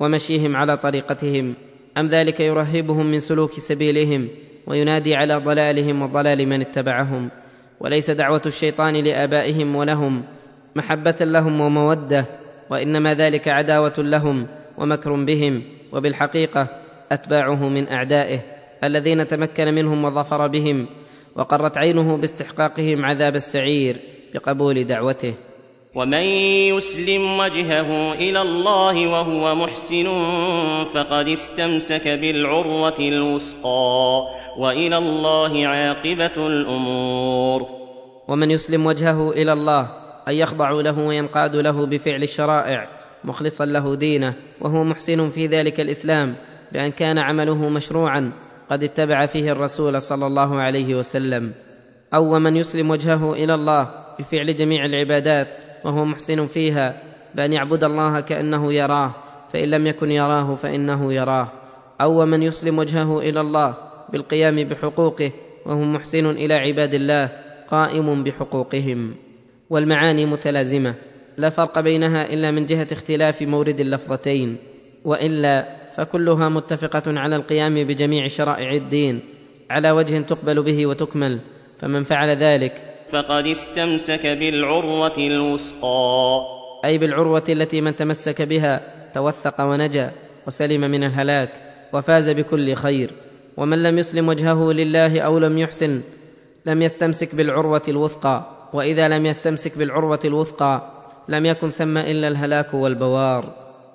ومشيهم 0.00 0.56
على 0.56 0.76
طريقتهم؟ 0.76 1.54
أم 1.98 2.06
ذلك 2.06 2.40
يرهبهم 2.40 3.06
من 3.06 3.20
سلوك 3.20 3.52
سبيلهم 3.52 4.28
وينادي 4.66 5.14
على 5.14 5.36
ضلالهم 5.36 6.02
وضلال 6.02 6.48
من 6.48 6.60
اتبعهم؟ 6.60 7.30
وليس 7.80 8.10
دعوة 8.10 8.42
الشيطان 8.46 8.94
لآبائهم 8.94 9.76
ولهم 9.76 10.22
محبة 10.76 11.16
لهم 11.20 11.60
ومودة 11.60 12.26
وإنما 12.70 13.14
ذلك 13.14 13.48
عداوة 13.48 13.94
لهم 13.98 14.46
ومكر 14.78 15.24
بهم 15.24 15.62
وبالحقيقة 15.92 16.68
أتباعه 17.12 17.68
من 17.68 17.88
أعدائه 17.88 18.40
الذين 18.84 19.28
تمكن 19.28 19.74
منهم 19.74 20.04
وظفر 20.04 20.46
بهم 20.46 20.86
وقرت 21.36 21.78
عينه 21.78 22.16
باستحقاقهم 22.16 23.04
عذاب 23.04 23.36
السعير 23.36 23.96
بقبول 24.34 24.84
دعوته. 24.84 25.34
ومن 25.94 26.22
يسلم 26.70 27.38
وجهه 27.38 28.12
إلى 28.12 28.42
الله 28.42 29.06
وهو 29.08 29.54
محسن 29.54 30.06
فقد 30.94 31.28
استمسك 31.28 32.08
بالعروه 32.08 32.98
الوثقى 32.98 34.22
والى 34.58 34.98
الله 34.98 35.66
عاقبه 35.66 36.46
الأمور. 36.46 37.66
ومن 38.28 38.50
يسلم 38.50 38.86
وجهه 38.86 39.30
إلى 39.30 39.52
الله 39.52 39.90
ان 40.28 40.34
يخضع 40.34 40.70
له 40.70 41.06
وينقاد 41.06 41.56
له 41.56 41.86
بفعل 41.86 42.22
الشرائع 42.22 42.88
مخلصا 43.24 43.64
له 43.64 43.94
دينه 43.94 44.34
وهو 44.60 44.84
محسن 44.84 45.30
في 45.30 45.46
ذلك 45.46 45.80
الاسلام 45.80 46.34
بان 46.72 46.90
كان 46.90 47.18
عمله 47.18 47.68
مشروعا 47.68 48.32
قد 48.70 48.84
اتبع 48.84 49.26
فيه 49.26 49.52
الرسول 49.52 50.02
صلى 50.02 50.26
الله 50.26 50.60
عليه 50.60 50.94
وسلم. 50.94 51.52
أو 52.14 52.34
ومن 52.34 52.56
يسلم 52.56 52.90
وجهه 52.90 53.32
إلى 53.32 53.54
الله 53.54 53.90
بفعل 54.18 54.56
جميع 54.56 54.84
العبادات 54.84 55.54
وهو 55.84 56.04
محسن 56.04 56.46
فيها 56.46 57.02
بأن 57.34 57.52
يعبد 57.52 57.84
الله 57.84 58.20
كأنه 58.20 58.72
يراه 58.72 59.14
فإن 59.52 59.70
لم 59.70 59.86
يكن 59.86 60.12
يراه 60.12 60.54
فإنه 60.54 61.12
يراه. 61.12 61.48
أو 62.00 62.22
ومن 62.22 62.42
يسلم 62.42 62.78
وجهه 62.78 63.18
إلى 63.18 63.40
الله 63.40 63.76
بالقيام 64.12 64.64
بحقوقه 64.64 65.32
وهو 65.66 65.80
محسن 65.80 66.30
إلى 66.30 66.54
عباد 66.54 66.94
الله 66.94 67.30
قائم 67.68 68.24
بحقوقهم. 68.24 69.14
والمعاني 69.70 70.26
متلازمة 70.26 70.94
لا 71.36 71.50
فرق 71.50 71.80
بينها 71.80 72.32
إلا 72.32 72.50
من 72.50 72.66
جهة 72.66 72.86
اختلاف 72.92 73.42
مورد 73.42 73.80
اللفظتين. 73.80 74.58
وإلا 75.04 75.80
فكلها 75.96 76.48
متفقة 76.48 77.02
على 77.06 77.36
القيام 77.36 77.74
بجميع 77.74 78.26
شرائع 78.26 78.72
الدين 78.72 79.20
على 79.70 79.90
وجه 79.90 80.20
تقبل 80.20 80.62
به 80.62 80.86
وتكمل 80.86 81.40
فمن 81.78 82.02
فعل 82.02 82.28
ذلك 82.28 82.89
فقد 83.12 83.46
استمسك 83.46 84.26
بالعروة 84.26 85.16
الوثقى. 85.18 86.40
أي 86.84 86.98
بالعروة 86.98 87.44
التي 87.48 87.80
من 87.80 87.96
تمسك 87.96 88.42
بها 88.42 88.80
توثق 89.14 89.60
ونجا 89.60 90.12
وسلم 90.46 90.80
من 90.80 91.04
الهلاك 91.04 91.50
وفاز 91.92 92.30
بكل 92.30 92.74
خير. 92.74 93.10
ومن 93.56 93.82
لم 93.82 93.98
يسلم 93.98 94.28
وجهه 94.28 94.72
لله 94.72 95.20
أو 95.20 95.38
لم 95.38 95.58
يحسن 95.58 96.02
لم 96.66 96.82
يستمسك 96.82 97.34
بالعروة 97.34 97.82
الوثقى. 97.88 98.46
وإذا 98.72 99.08
لم 99.08 99.26
يستمسك 99.26 99.78
بالعروة 99.78 100.20
الوثقى 100.24 100.82
لم 101.28 101.46
يكن 101.46 101.68
ثم 101.68 101.98
إلا 101.98 102.28
الهلاك 102.28 102.74
والبوار. 102.74 103.44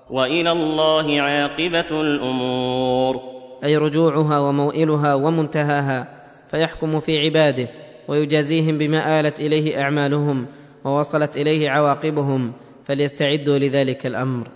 وإلى 0.09 0.51
الله 0.51 1.21
عاقبة 1.21 2.01
الأمور. 2.01 3.21
أي 3.63 3.77
رجوعها 3.77 4.39
وموئلها 4.39 5.13
ومنتهاها 5.13 6.07
فيحكم 6.51 6.99
في 6.99 7.25
عباده. 7.25 7.69
ويجازيهم 8.07 8.77
بما 8.77 9.19
آلت 9.19 9.39
إليه 9.39 9.81
أعمالهم 9.81 10.47
ووصلت 10.85 11.37
إليه 11.37 11.69
عواقبهم 11.69 12.53
فليستعدوا 12.85 13.57
لذلك 13.57 14.05
الأمر. 14.05 14.47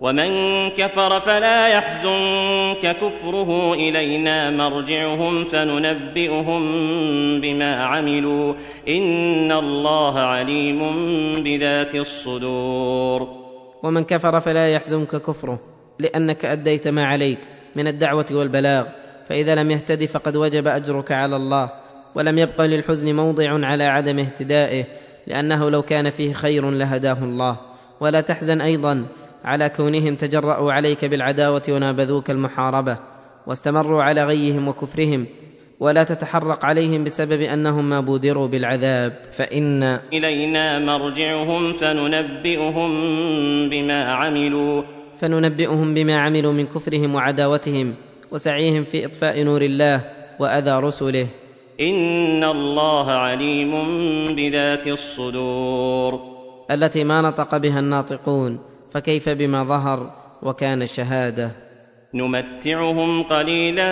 ومن 0.00 0.30
كفر 0.70 1.20
فلا 1.20 1.68
يحزنك 1.68 2.96
كفره 2.96 3.74
إلينا 3.74 4.50
مرجعهم 4.50 5.44
فننبئهم 5.44 6.62
بما 7.40 7.74
عملوا. 7.84 8.54
إن 8.88 9.52
الله 9.52 10.18
عليم 10.18 10.80
بذات 11.42 11.94
الصدور. 11.94 13.28
ومن 13.82 14.04
كفر 14.04 14.40
فلا 14.40 14.68
يحزنك 14.68 15.16
كفره 15.16 15.60
لأنك 15.98 16.44
أديت 16.44 16.88
ما 16.88 17.06
عليك 17.06 17.38
من 17.76 17.86
الدعوة 17.86 18.26
والبلاغ. 18.30 18.86
فإذا 19.28 19.54
لم 19.54 19.70
يهتد 19.70 20.04
فقد 20.04 20.36
وجب 20.36 20.66
أجرك 20.66 21.12
على 21.12 21.36
الله. 21.36 21.87
ولم 22.14 22.38
يبق 22.38 22.60
للحزن 22.60 23.16
موضع 23.16 23.66
على 23.66 23.84
عدم 23.84 24.18
اهتدائه 24.18 24.84
لأنه 25.26 25.70
لو 25.70 25.82
كان 25.82 26.10
فيه 26.10 26.32
خير 26.32 26.70
لهداه 26.70 27.18
الله. 27.22 27.60
ولا 28.00 28.20
تحزن 28.20 28.60
أيضا 28.60 29.06
على 29.44 29.68
كونهم 29.68 30.14
تجرأوا 30.14 30.72
عليك 30.72 31.04
بالعداوة 31.04 31.62
ونابذوك 31.68 32.30
المحاربة 32.30 32.98
واستمروا 33.46 34.02
على 34.02 34.24
غيهم 34.24 34.68
وكفرهم 34.68 35.26
ولا 35.80 36.04
تتحرق 36.04 36.64
عليهم 36.64 37.04
بسبب 37.04 37.40
أنهم 37.42 37.88
ما 37.88 38.00
بودروا 38.00 38.48
بالعذاب. 38.48 39.12
فإن 39.32 39.82
إلينا 40.12 40.78
مرجعهم 40.78 41.72
فننبئهم 41.72 42.90
بما 43.70 44.04
عملوا. 44.04 44.82
فننبئهم 45.20 45.94
بما 45.94 46.18
عملوا 46.18 46.52
من 46.52 46.66
كفرهم 46.66 47.14
وعداوتهم 47.14 47.94
وسعيهم 48.30 48.84
في 48.84 49.06
إطفاء 49.06 49.42
نور 49.42 49.62
الله 49.62 50.04
وأذى 50.38 50.70
رسله. 50.70 51.26
ان 51.80 52.44
الله 52.44 53.10
عليم 53.10 53.72
بذات 54.34 54.86
الصدور 54.86 56.20
التي 56.70 57.04
ما 57.04 57.22
نطق 57.22 57.56
بها 57.56 57.80
الناطقون 57.80 58.58
فكيف 58.90 59.28
بما 59.28 59.64
ظهر 59.64 60.10
وكان 60.42 60.86
شهادة؟ 60.86 61.50
نمتعهم 62.14 63.22
قليلا 63.22 63.90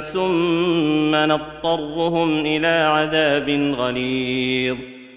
ثم 0.00 1.14
نضطرهم 1.14 2.46
إلى 2.46 2.66
عذاب 2.66 3.48
غليظ. 3.74 4.76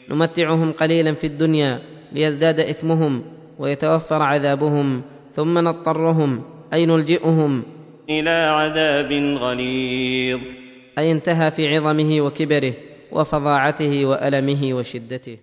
نمتعهم 0.09 0.71
قليلا 0.71 1.13
في 1.13 1.27
الدنيا 1.27 1.79
ليزداد 2.11 2.59
اثمهم 2.59 3.23
ويتوفر 3.59 4.21
عذابهم 4.21 5.01
ثم 5.31 5.57
نضطرهم 5.57 6.43
اي 6.73 6.85
نلجئهم؟ 6.85 7.63
إلى 8.09 8.29
عذاب 8.29 9.11
غليظ. 9.41 10.62
أي 10.97 11.11
انتهى 11.11 11.51
في 11.51 11.67
عظمه 11.67 12.21
وكبره 12.21 12.73
وفظاعته 13.11 14.05
وألمه 14.05 14.73
وشدته. 14.73 15.37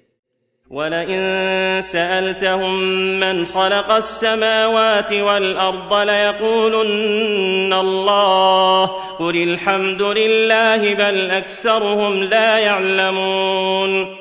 ولئن 0.70 1.20
سألتهم 1.82 2.80
من 3.20 3.46
خلق 3.46 3.90
السماوات 3.90 5.12
والأرض 5.12 5.94
ليقولن 5.94 7.72
الله 7.72 8.86
قل 9.18 9.42
الحمد 9.42 10.02
لله 10.02 10.94
بل 10.94 11.30
أكثرهم 11.30 12.22
لا 12.22 12.58
يعلمون. 12.58 14.16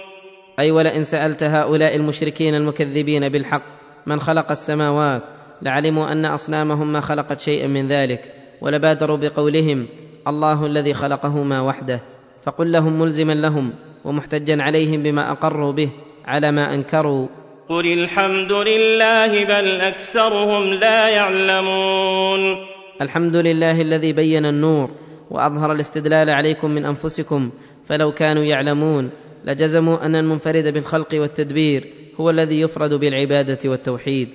أي 0.59 0.71
ولئن 0.71 1.03
سألت 1.03 1.43
هؤلاء 1.43 1.95
المشركين 1.95 2.55
المكذبين 2.55 3.29
بالحق 3.29 3.63
من 4.05 4.19
خلق 4.19 4.51
السماوات 4.51 5.23
لعلموا 5.61 6.11
أن 6.11 6.25
أصنامهم 6.25 6.93
ما 6.93 7.01
خلقت 7.01 7.41
شيئا 7.41 7.67
من 7.67 7.87
ذلك 7.87 8.21
ولبادروا 8.61 9.17
بقولهم 9.17 9.87
الله 10.29 10.65
الذي 10.65 10.93
خلقهما 10.93 11.61
وحده 11.61 12.01
فقل 12.43 12.71
لهم 12.71 12.99
ملزما 12.99 13.33
لهم 13.33 13.73
ومحتجا 14.05 14.63
عليهم 14.63 15.03
بما 15.03 15.31
أقروا 15.31 15.71
به 15.71 15.91
على 16.25 16.51
ما 16.51 16.73
أنكروا. 16.73 17.27
قل 17.69 17.93
الحمد 17.93 18.51
لله 18.51 19.45
بل 19.45 19.81
أكثرهم 19.81 20.73
لا 20.73 21.09
يعلمون. 21.09 22.65
الحمد 23.01 23.35
لله 23.35 23.81
الذي 23.81 24.13
بين 24.13 24.45
النور 24.45 24.89
وأظهر 25.31 25.71
الاستدلال 25.71 26.29
عليكم 26.29 26.71
من 26.71 26.85
أنفسكم 26.85 27.51
فلو 27.85 28.11
كانوا 28.11 28.43
يعلمون 28.43 29.11
لجزموا 29.45 30.05
أن 30.05 30.15
المنفرد 30.15 30.73
بالخلق 30.73 31.07
والتدبير 31.13 31.93
هو 32.19 32.29
الذي 32.29 32.61
يفرد 32.61 32.93
بالعبادة 32.93 33.69
والتوحيد. 33.69 34.29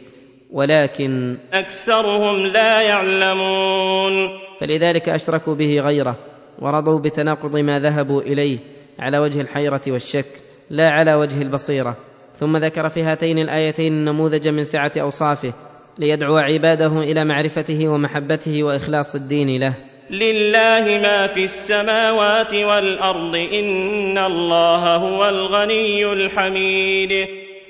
ولكن 0.52 1.38
أكثرهم 1.52 2.46
لا 2.46 2.82
يعلمون. 2.82 4.43
فلذلك 4.60 5.08
أشركوا 5.08 5.54
به 5.54 5.80
غيره 5.80 6.16
ورضوا 6.58 6.98
بتناقض 6.98 7.56
ما 7.56 7.78
ذهبوا 7.78 8.22
إليه 8.22 8.58
على 8.98 9.18
وجه 9.18 9.40
الحيرة 9.40 9.80
والشك 9.88 10.26
لا 10.70 10.88
على 10.88 11.14
وجه 11.14 11.42
البصيرة. 11.42 11.96
ثم 12.36 12.56
ذكر 12.56 12.88
في 12.88 13.02
هاتين 13.02 13.38
الآيتين 13.38 13.92
النموذج 13.92 14.48
من 14.48 14.64
سعة 14.64 14.92
أوصافه 14.96 15.52
ليدعو 15.98 16.36
عباده 16.36 17.02
إلى 17.02 17.24
معرفته 17.24 17.88
ومحبته 17.88 18.62
وإخلاص 18.64 19.14
الدين 19.14 19.60
له. 19.60 19.74
لله 20.10 20.98
ما 21.02 21.26
في 21.26 21.44
السماوات 21.44 22.54
والأرض 22.54 23.36
إن 23.36 24.18
الله 24.18 24.96
هو 24.96 25.28
الغني 25.28 26.12
الحميد. 26.12 27.26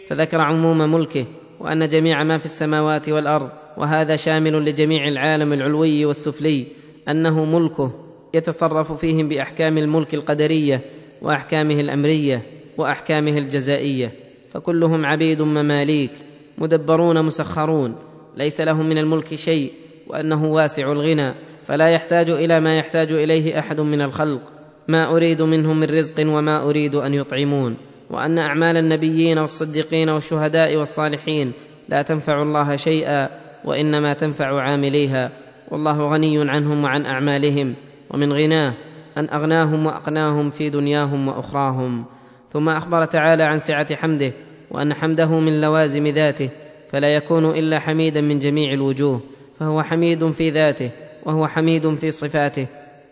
فذكر 0.09 0.40
عموم 0.40 0.79
ملكه 0.79 1.27
وأن 1.61 1.88
جميع 1.88 2.23
ما 2.23 2.38
في 2.38 2.44
السماوات 2.44 3.09
والأرض 3.09 3.51
وهذا 3.77 4.17
شامل 4.17 4.65
لجميع 4.65 5.09
العالم 5.09 5.53
العلوي 5.53 6.05
والسفلي 6.05 6.67
أنه 7.09 7.45
ملكه 7.45 7.93
يتصرف 8.35 8.93
فيهم 8.93 9.29
بأحكام 9.29 9.79
الملك 9.79 10.15
القدرية 10.15 10.81
وأحكامه 11.23 11.81
الأمرية 11.81 12.43
وأحكامه 12.79 13.39
الجزائية 13.39 14.13
فكلهم 14.53 15.07
عبيد 15.07 15.43
مماليك 15.43 16.11
مدبرون 16.59 17.25
مسخرون 17.25 17.97
ليس 18.37 18.61
لهم 18.61 18.89
من 18.89 18.99
الملك 18.99 19.35
شيء 19.35 19.73
وأنه 20.07 20.45
واسع 20.45 20.93
الغنى 20.93 21.35
فلا 21.65 21.89
يحتاج 21.89 22.31
إلى 22.31 22.61
ما 22.61 22.79
يحتاج 22.79 23.13
إليه 23.13 23.59
أحد 23.59 23.81
من 23.81 24.03
الخلق 24.03 24.41
ما 24.89 25.11
أريد 25.11 25.43
منهم 25.43 25.81
من 25.81 25.87
رزق 25.87 26.27
وما 26.27 26.63
أريد 26.63 26.95
أن 26.95 27.15
يطعمون 27.15 27.77
وأن 28.11 28.39
أعمال 28.39 28.77
النبيين 28.77 29.39
والصديقين 29.39 30.09
والشهداء 30.11 30.77
والصالحين 30.77 31.53
لا 31.89 32.03
تنفع 32.03 32.43
الله 32.43 32.77
شيئا. 32.77 33.44
وإنما 33.64 34.12
تنفع 34.12 34.61
عامليها. 34.61 35.31
والله 35.70 36.09
غني 36.12 36.50
عنهم 36.50 36.85
وعن 36.85 37.07
أعمالهم 37.07 37.74
ومن 38.11 38.33
غناه 38.33 38.74
أن 39.18 39.29
أغناهم 39.29 39.87
وأقناهم 39.87 40.50
في 40.50 40.70
دنياهم 40.70 41.29
وأخراهم. 41.29 42.05
ثم 42.48 42.68
أخبر 42.68 43.05
تعالى 43.05 43.42
عن 43.42 43.59
سعة 43.59 43.94
حمده 43.94 44.33
وأن 44.70 44.94
حمده 44.94 45.40
من 45.40 45.61
لوازم 45.61 46.07
ذاته 46.07 46.50
فلا 46.90 47.09
يكون 47.09 47.50
إلا 47.50 47.79
حميدا 47.79 48.20
من 48.20 48.38
جميع 48.38 48.72
الوجوه 48.72 49.20
فهو 49.61 49.83
حميد 49.83 50.31
في 50.31 50.50
ذاته 50.50 50.90
وهو 51.27 51.46
حميد 51.46 51.94
في 51.94 52.11
صفاته. 52.11 52.66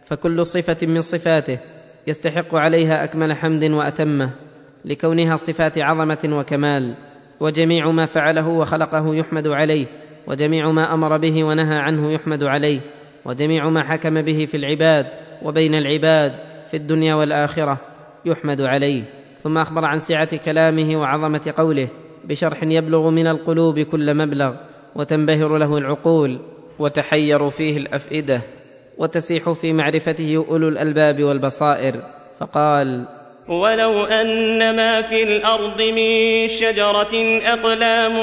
فكل 0.04 0.46
صفة 0.46 0.86
من 0.86 1.00
صفاته 1.00 1.58
يستحق 2.06 2.54
عليها 2.54 3.04
أكمل 3.04 3.32
حمد 3.32 3.64
وأتمه 3.64 4.30
لكونها 4.84 5.36
صفات 5.36 5.78
عظمة 5.78 6.28
وكمال 6.32 6.96
وجميع 7.40 7.90
ما 7.90 8.06
فعله 8.06 8.48
وخلقه 8.48 9.14
يحمد 9.14 9.48
عليه. 9.48 9.86
وجميع 10.26 10.70
ما 10.70 10.94
أمر 10.94 11.16
به 11.16 11.44
ونهى 11.44 11.78
عنه 11.78 12.12
يحمد 12.12 12.42
عليه 12.42 12.80
وجميع 13.24 13.68
ما 13.68 13.82
حكم 13.82 14.22
به 14.22 14.46
في 14.46 14.56
العباد 14.56 15.06
وبين 15.42 15.74
العباد 15.74 16.32
في 16.70 16.76
الدنيا 16.76 17.14
والآخرة 17.14 17.78
يحمد 18.24 18.60
عليه. 18.60 19.02
ثم 19.42 19.58
أخبر 19.58 19.84
عن 19.84 19.98
سعة 19.98 20.36
كلامه 20.36 20.96
وعظمة 20.96 21.52
قوله 21.56 21.88
بشرح 22.24 22.62
يبلغ 22.62 23.10
من 23.10 23.26
القلوب 23.26 23.80
كل 23.80 24.14
مبلغ 24.14 24.54
وتنبهر 24.94 25.58
له 25.58 25.78
العقول 25.78 26.38
وتحير 26.78 27.50
فيه 27.50 27.76
الأفئدة 27.76 28.42
وتسيح 28.98 29.50
في 29.50 29.72
معرفته 29.72 30.44
أولو 30.48 30.68
الألباب 30.68 31.22
والبصائر. 31.22 31.94
فقال 32.38 33.06
ولو 33.52 34.04
أن 34.04 34.76
ما 34.76 35.02
في 35.02 35.22
الأرض 35.22 35.82
من 35.82 36.48
شجرة 36.48 37.40
أقلام 37.42 38.18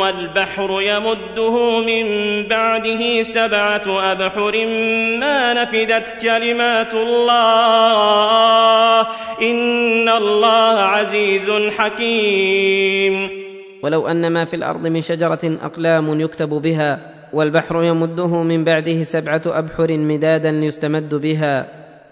والبحر 0.00 0.80
يمده 0.82 1.80
من 1.80 2.04
بعده 2.48 3.22
سبعة 3.22 4.12
أبحر 4.12 4.66
ما 5.20 5.52
نفدت 5.52 6.22
كلمات 6.22 6.94
الله. 6.94 8.20
إن 9.42 10.08
الله 10.08 10.78
عزيز 10.80 11.50
حكيم. 11.78 13.30
ولو 13.82 14.06
ان 14.06 14.32
ما 14.32 14.44
في 14.44 14.56
الأرض 14.56 14.86
من 14.86 15.02
شجرة 15.02 15.58
أقلام 15.62 16.20
يكتب 16.20 16.48
بها 16.48 17.12
والبحر 17.32 17.82
يمده 17.82 18.42
من 18.42 18.64
بعده 18.64 19.02
سبعة 19.02 19.42
أبحر 19.46 19.98
مدادا 19.98 20.50
ليستمد 20.50 21.14
بها. 21.14 21.66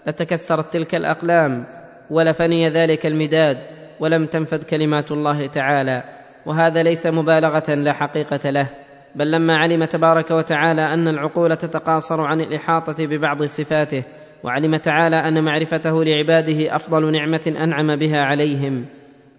لتكسرت 0.06 0.72
تلك 0.72 0.94
الأقلام 0.94 1.79
ولفني 2.10 2.68
ذلك 2.68 3.06
المداد 3.06 3.58
ولم 4.00 4.26
تنفذ 4.26 4.62
كلمات 4.62 5.12
الله 5.12 5.46
تعالى 5.46 6.02
وهذا 6.46 6.82
ليس 6.82 7.06
مبالغة 7.06 7.74
لا 7.74 7.92
حقيقة 7.92 8.50
له 8.50 8.70
بل 9.14 9.30
لما 9.30 9.56
علم 9.56 9.84
تبارك 9.84 10.30
وتعالى 10.30 10.94
أن 10.94 11.08
العقول 11.08 11.56
تتقاصر 11.56 12.20
عن 12.20 12.40
الإحاطة 12.40 13.06
ببعض 13.06 13.42
صفاته 13.42 14.04
وعلم 14.44 14.76
تعالى 14.76 15.16
أن 15.16 15.44
معرفته 15.44 16.04
لعباده 16.04 16.76
أفضل 16.76 17.12
نعمة 17.12 17.54
أنعم 17.62 17.96
بها 17.96 18.20
عليهم. 18.20 18.86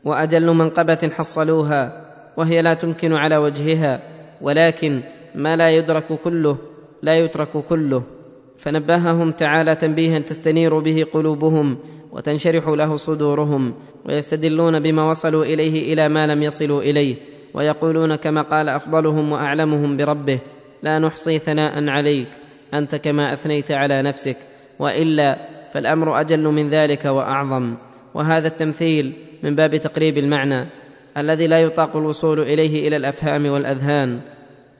وأجل 0.04 0.46
منقبة 0.46 1.10
حصلوها 1.14 2.06
وهي 2.38 2.62
لا 2.62 2.74
تمكن 2.74 3.14
على 3.14 3.38
وجهها 3.38 4.02
ولكن 4.42 5.04
ما 5.36 5.56
لا 5.56 5.70
يدرك 5.70 6.22
كله 6.24 6.58
لا 7.02 7.16
يترك 7.18 7.58
كله. 7.58 8.04
فنبههم 8.58 9.32
تعالى 9.32 9.76
تنبيها 9.76 10.20
تستنير 10.20 10.80
به 10.80 11.06
قلوبهم 11.14 11.78
وتنشرح 12.12 12.68
له 12.68 12.96
صدورهم 12.96 13.74
ويستدلون 14.06 14.80
بما 14.80 15.10
وصلوا 15.10 15.46
إليه 15.46 15.94
إلى 15.94 16.10
ما 16.10 16.28
لم 16.28 16.44
يصلوا 16.44 16.82
إليه 16.82 17.16
ويقولون 17.54 18.16
كما 18.16 18.42
قال 18.42 18.70
أفضلهم 18.70 19.32
وأعلمهم 19.32 19.98
بربه 19.98 20.40
لا 20.84 21.00
نحصي 21.00 21.40
ثناء 21.40 21.90
عليك 21.90 22.28
أنت 22.74 22.96
كما 22.96 23.34
أثنيت 23.34 23.72
على 23.72 24.02
نفسك 24.02 24.38
وإلا 24.80 25.38
فالأمر 25.74 26.20
أجل 26.20 26.44
من 26.44 26.70
ذلك 26.70 27.06
وأعظم. 27.06 27.76
وهذا 28.14 28.48
التمثيل 28.48 29.14
من 29.44 29.56
باب 29.56 29.76
تقريب 29.76 30.18
المعنى 30.18 30.66
الذي 31.18 31.48
لا 31.48 31.60
يطاق 31.60 31.96
الوصول 31.96 32.40
إليه 32.40 32.88
إلى 32.88 32.96
الأفهام 32.96 33.46
والأذهان. 33.46 34.20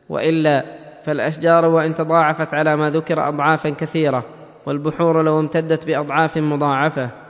وإلا 0.10 0.66
فالأشجار 1.04 1.66
وإن 1.66 1.96
تضاعفت 1.96 2.54
على 2.54 2.76
ما 2.76 2.90
ذكر 2.90 3.28
اضعافا 3.28 3.70
كثيرة 3.70 4.26
والبحور 4.66 5.24
لو 5.24 5.40
امتدت 5.40 5.86
بأضعاف 5.86 6.38
مضاعفة. 6.38 7.21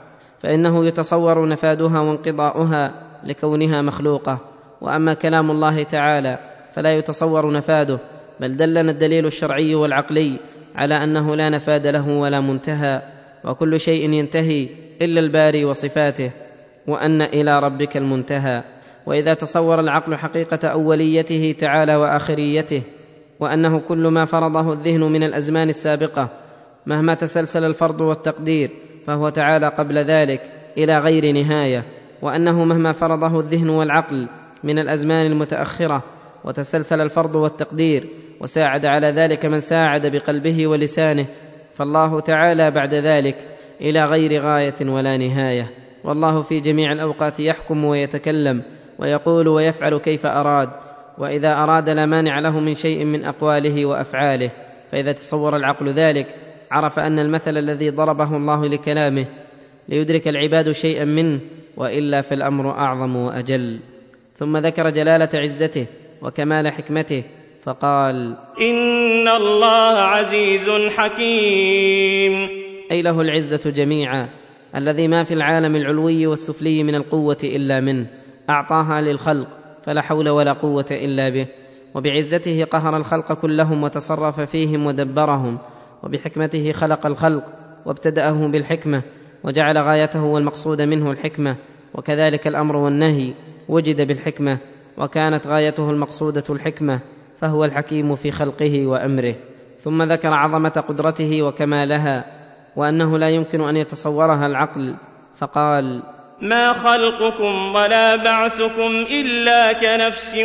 فإنه 0.42 0.86
يتصور 0.86 1.48
نفادها 1.48 2.00
وانقضاؤها 2.00 2.94
لكونها 3.24 3.82
مخلوقة. 3.82 4.38
وأما 4.80 5.14
كلام 5.14 5.50
الله 5.50 5.82
تعالى 5.82 6.38
فلا 6.72 6.92
يتصور 6.92 7.52
نفاده 7.52 7.98
بل 8.40 8.56
دلنا 8.56 8.90
الدليل 8.90 9.26
الشرعي 9.26 9.74
والعقلي 9.74 10.38
على 10.74 11.04
أنه 11.04 11.36
لا 11.36 11.48
نفاد 11.48 11.86
له 11.86 12.18
ولا 12.18 12.40
منتهى 12.40 13.02
وكل 13.44 13.80
شيء 13.80 14.10
ينتهي 14.10 14.68
إلا 15.02 15.20
الباري 15.20 15.64
وصفاته 15.64 16.30
وأن 16.86 17.22
إلى 17.22 17.60
ربك 17.60 17.96
المنتهى. 17.96 18.64
وإذا 19.06 19.34
تصور 19.34 19.80
العقل 19.80 20.16
حقيقة 20.16 20.68
أوليته 20.68 21.54
تعالى 21.58 21.96
وآخريته 21.96 22.82
وأنه 23.40 23.78
كل 23.78 24.08
ما 24.08 24.24
فرضه 24.24 24.72
الذهن 24.72 25.00
من 25.00 25.22
الأزمان 25.22 25.68
السابقة 25.68 26.28
مهما 26.86 27.14
تسلسل 27.14 27.64
الفرض 27.64 28.00
والتقدير 28.00 28.70
فهو 29.06 29.28
تعالى 29.28 29.68
قبل 29.68 29.98
ذلك 29.98 30.40
إلى 30.78 30.98
غير 30.98 31.32
نهاية 31.32 31.84
وأنه 32.22 32.64
مهما 32.64 32.92
فرضه 32.92 33.40
الذهن 33.40 33.68
والعقل 33.68 34.28
من 34.64 34.78
الأزمان 34.78 35.26
المتأخرة 35.26 36.02
وتسلسل 36.44 37.00
الفرض 37.00 37.36
والتقدير 37.36 38.08
وساعد 38.40 38.86
على 38.86 39.06
ذلك 39.06 39.46
من 39.46 39.60
ساعد 39.60 40.06
بقلبه 40.06 40.66
ولسانه 40.66 41.26
فالله 41.72 42.20
تعالى 42.20 42.70
بعد 42.70 42.94
ذلك 42.94 43.36
إلى 43.80 44.04
غير 44.04 44.42
غاية 44.42 44.74
ولا 44.80 45.16
نهاية. 45.16 45.70
والله 46.04 46.42
في 46.42 46.60
جميع 46.60 46.92
الأوقات 46.92 47.40
يحكم 47.40 47.84
ويتكلم 47.84 48.62
ويقول 48.98 49.48
ويفعل 49.48 49.98
كيف 49.98 50.26
أراد 50.26 50.68
وإذا 51.18 51.52
أراد 51.52 51.88
لا 51.88 52.06
مانع 52.06 52.38
له 52.38 52.60
من 52.60 52.74
شيء 52.74 53.04
من 53.04 53.24
أقواله 53.24 53.86
وأفعاله 53.86 54.50
فإذا 54.92 55.12
تصور 55.12 55.56
العقل 55.56 55.88
ذلك 55.88 56.36
عرف 56.72 56.98
أن 56.98 57.18
المثل 57.18 57.58
الذي 57.58 57.90
ضربه 57.90 58.36
الله 58.36 58.68
لكلامه 58.68 59.26
ليدرك 59.88 60.28
العباد 60.28 60.72
شيئا 60.72 61.04
منه 61.04 61.40
وإلا 61.76 62.20
فالأمر 62.20 62.70
أعظم 62.70 63.16
وأجل. 63.16 63.80
ثم 64.36 64.56
ذكر 64.56 64.90
جلالة 64.90 65.28
عزته 65.34 65.86
وكمال 66.22 66.72
حكمته 66.72 67.24
فقال 67.62 68.36
إن 68.60 69.28
الله 69.28 69.98
عزيز 69.98 70.70
حكيم. 70.96 72.48
أي 72.90 73.02
له 73.02 73.20
العزة 73.20 73.70
جميعا 73.70 74.28
الذي 74.76 75.08
ما 75.08 75.24
في 75.24 75.34
العالم 75.34 75.76
العلوي 75.76 76.26
والسفلي 76.26 76.82
من 76.82 76.94
القوة 76.94 77.38
إلا 77.44 77.80
منه. 77.80 78.06
أعطاها 78.50 79.00
للخلق 79.00 79.48
فلا 79.84 80.00
حول 80.00 80.28
ولا 80.28 80.52
قوة 80.52 80.86
إلا 80.90 81.28
به. 81.28 81.46
وبعزته 81.94 82.64
قهر 82.64 82.96
الخلق 82.96 83.32
كلهم 83.32 83.82
وتصرف 83.82 84.40
فيهم 84.40 84.86
ودبرهم. 84.86 85.58
وبحكمته 86.02 86.72
خلق 86.72 87.06
الخلق 87.06 87.44
وابتدأه 87.86 88.46
بالحكمة 88.46 89.02
وجعل 89.44 89.78
غايته 89.78 90.22
والمقصود 90.22 90.82
منه 90.82 91.10
الحكمة 91.10 91.56
وكذلك 91.94 92.46
الأمر 92.46 92.76
والنهي 92.76 93.34
وجد 93.68 94.06
بالحكمة 94.06 94.58
وكانت 94.98 95.46
غايته 95.46 95.90
المقصودة 95.90 96.44
الحكمة 96.50 97.00
فهو 97.36 97.64
الحكيم 97.64 98.16
في 98.16 98.30
خلقه 98.30 98.86
وأمره. 98.86 99.34
ثم 99.78 100.02
ذكر 100.02 100.28
عظمة 100.28 100.84
قدرته 100.88 101.42
وكمالها 101.42 102.24
وأنه 102.76 103.18
لا 103.18 103.28
يمكن 103.28 103.60
أن 103.60 103.76
يتصورها 103.76 104.46
العقل 104.46 104.94
فقال 105.36 106.02
ما 106.42 106.72
خلقكم 106.72 107.74
ولا 107.74 108.16
بعثكم 108.16 109.06
إلا 109.10 109.72
كنفس 109.72 110.36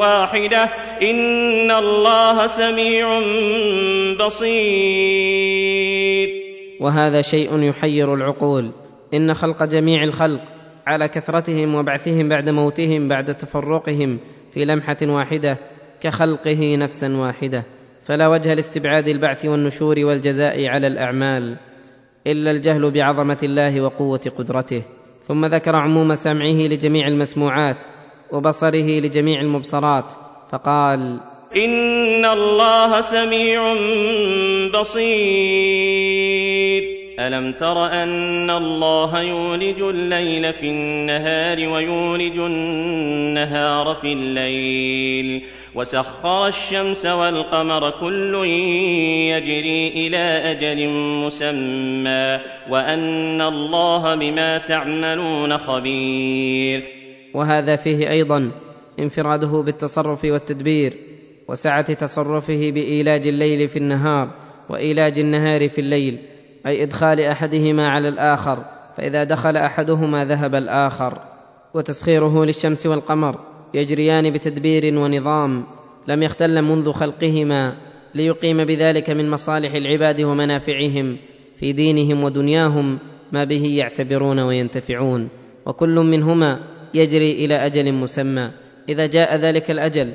واحدة 0.00 0.62
إن 1.02 1.70
الله 1.70 2.46
سميع 2.46 3.20
بصير. 4.26 6.28
وهذا 6.80 7.22
شيء 7.22 7.62
يحير 7.62 8.14
العقول. 8.14 8.72
إن 9.14 9.34
خلق 9.34 9.64
جميع 9.64 10.02
الخلق 10.02 10.40
على 10.86 11.08
كثرتهم 11.08 11.74
وبعثهم 11.74 12.28
بعد 12.28 12.48
موتهم 12.48 13.08
بعد 13.08 13.34
تفرقهم 13.34 14.20
في 14.54 14.64
لمحة 14.64 14.96
واحدة 15.02 15.58
كخلقه 16.00 16.76
نفسا 16.76 17.16
واحدة. 17.16 17.64
فلا 18.06 18.28
وجه 18.28 18.54
لاستبعاد 18.54 19.08
البعث 19.08 19.46
والنشور 19.46 19.94
والجزاء 19.98 20.66
على 20.66 20.86
الأعمال. 20.86 21.56
إلا 22.26 22.50
الجهل 22.50 22.90
بعظمة 22.90 23.38
الله 23.42 23.80
وقوة 23.80 24.20
قدرته. 24.38 24.82
ثم 25.22 25.44
ذكر 25.44 25.76
عموم 25.76 26.14
سمعه 26.14 26.68
لجميع 26.68 27.08
المسموعات 27.08 27.84
وبصره 28.32 29.00
لجميع 29.00 29.40
المبصرات 29.40 30.12
فقال 30.52 31.20
إن 31.56 32.24
الله 32.24 33.00
سميع 33.00 33.74
بصير. 34.80 36.14
ألم 37.20 37.52
تر 37.52 37.86
أن 37.86 38.50
الله 38.50 39.22
يولج 39.22 39.80
الليل 39.80 40.52
في 40.52 40.70
النهار 40.70 41.68
ويولج 41.68 42.38
النهار 42.38 43.94
في 44.00 44.12
الليل؟ 44.12 45.42
وسخر 45.74 46.46
الشمس 46.46 47.06
والقمر 47.06 47.90
كل 48.00 48.34
يجري 49.34 49.88
إلى 49.88 50.50
أجل 50.50 50.88
مسمى 51.24 52.40
وأن 52.70 53.40
الله 53.40 54.14
بما 54.14 54.58
تعملون 54.58 55.58
خبير. 55.58 56.82
وهذا 57.34 57.76
فيه 57.76 58.10
أيضا 58.10 58.50
انفراده 58.98 59.62
بالتصرف 59.62 60.24
والتدبير 60.24 60.92
وسعة 61.48 61.92
تصرفه 61.94 62.70
بإيلاج 62.70 63.26
الليل 63.26 63.68
في 63.68 63.76
النهار 63.76 64.30
وإيلاج 64.68 65.18
النهار 65.18 65.68
في 65.68 65.80
الليل 65.80 66.18
أي 66.66 66.82
إدخال 66.82 67.20
أحدهما 67.20 67.88
على 67.88 68.08
الآخر 68.08 68.64
فإذا 68.96 69.24
دخل 69.24 69.56
أحدهما 69.56 70.24
ذهب 70.24 70.54
الآخر. 70.54 71.18
وتسخيره 71.74 72.44
للشمس 72.44 72.86
والقمر 72.86 73.53
يجريان 73.74 74.30
بتدبير 74.30 74.98
ونظام 74.98 75.64
لم 76.08 76.22
يختل 76.22 76.62
منذ 76.62 76.92
خلقهما 76.92 77.74
ليقيم 78.14 78.64
بذلك 78.64 79.10
من 79.10 79.30
مصالح 79.30 79.74
العباد 79.74 80.20
ومنافعهم 80.20 81.16
في 81.56 81.72
دينهم 81.72 82.24
ودنياهم 82.24 82.98
ما 83.32 83.44
به 83.44 83.66
يعتبرون 83.66 84.38
وينتفعون. 84.38 85.28
وكل 85.66 85.94
منهما 85.94 86.60
يجري 86.94 87.32
إلى 87.32 87.66
أجل 87.66 87.92
مسمى. 87.92 88.50
إذا 88.88 89.06
جاء 89.06 89.36
ذلك 89.36 89.70
الأجل 89.70 90.12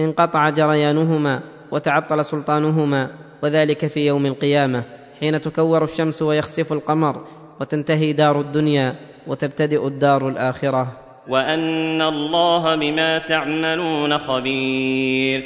انقطع 0.00 0.50
جريانهما 0.50 1.42
وتعطل 1.72 2.24
سلطانهما 2.24 3.10
وذلك 3.42 3.86
في 3.86 4.06
يوم 4.06 4.26
القيامة 4.26 4.84
حين 5.20 5.40
تكور 5.40 5.84
الشمس 5.84 6.22
ويخسف 6.22 6.72
القمر 6.72 7.24
وتنتهي 7.60 8.12
دار 8.12 8.40
الدنيا 8.40 8.96
وتبتدئ 9.26 9.86
الدار 9.86 10.28
الآخرة. 10.28 11.01
وأن 11.28 12.02
الله 12.02 12.76
بما 12.76 13.18
تعملون 13.18 14.18
خبير. 14.18 15.42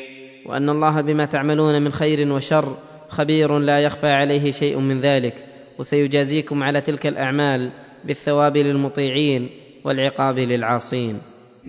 وأن 0.46 0.68
الله 0.68 1.00
بما 1.00 1.24
تعملون 1.24 1.82
من 1.82 1.92
خير 1.92 2.32
وشر 2.32 2.76
خبير 3.08 3.58
لا 3.58 3.80
يخفى 3.80 4.08
عليه 4.08 4.52
شيء 4.52 4.78
من 4.78 5.00
ذلك. 5.00 5.34
وسيجازيكم 5.78 6.62
على 6.62 6.80
تلك 6.80 7.06
الأعمال 7.06 7.70
بالثواب 8.04 8.56
للمطيعين 8.56 9.50
والعقاب 9.84 10.38
للعاصين. 10.38 11.20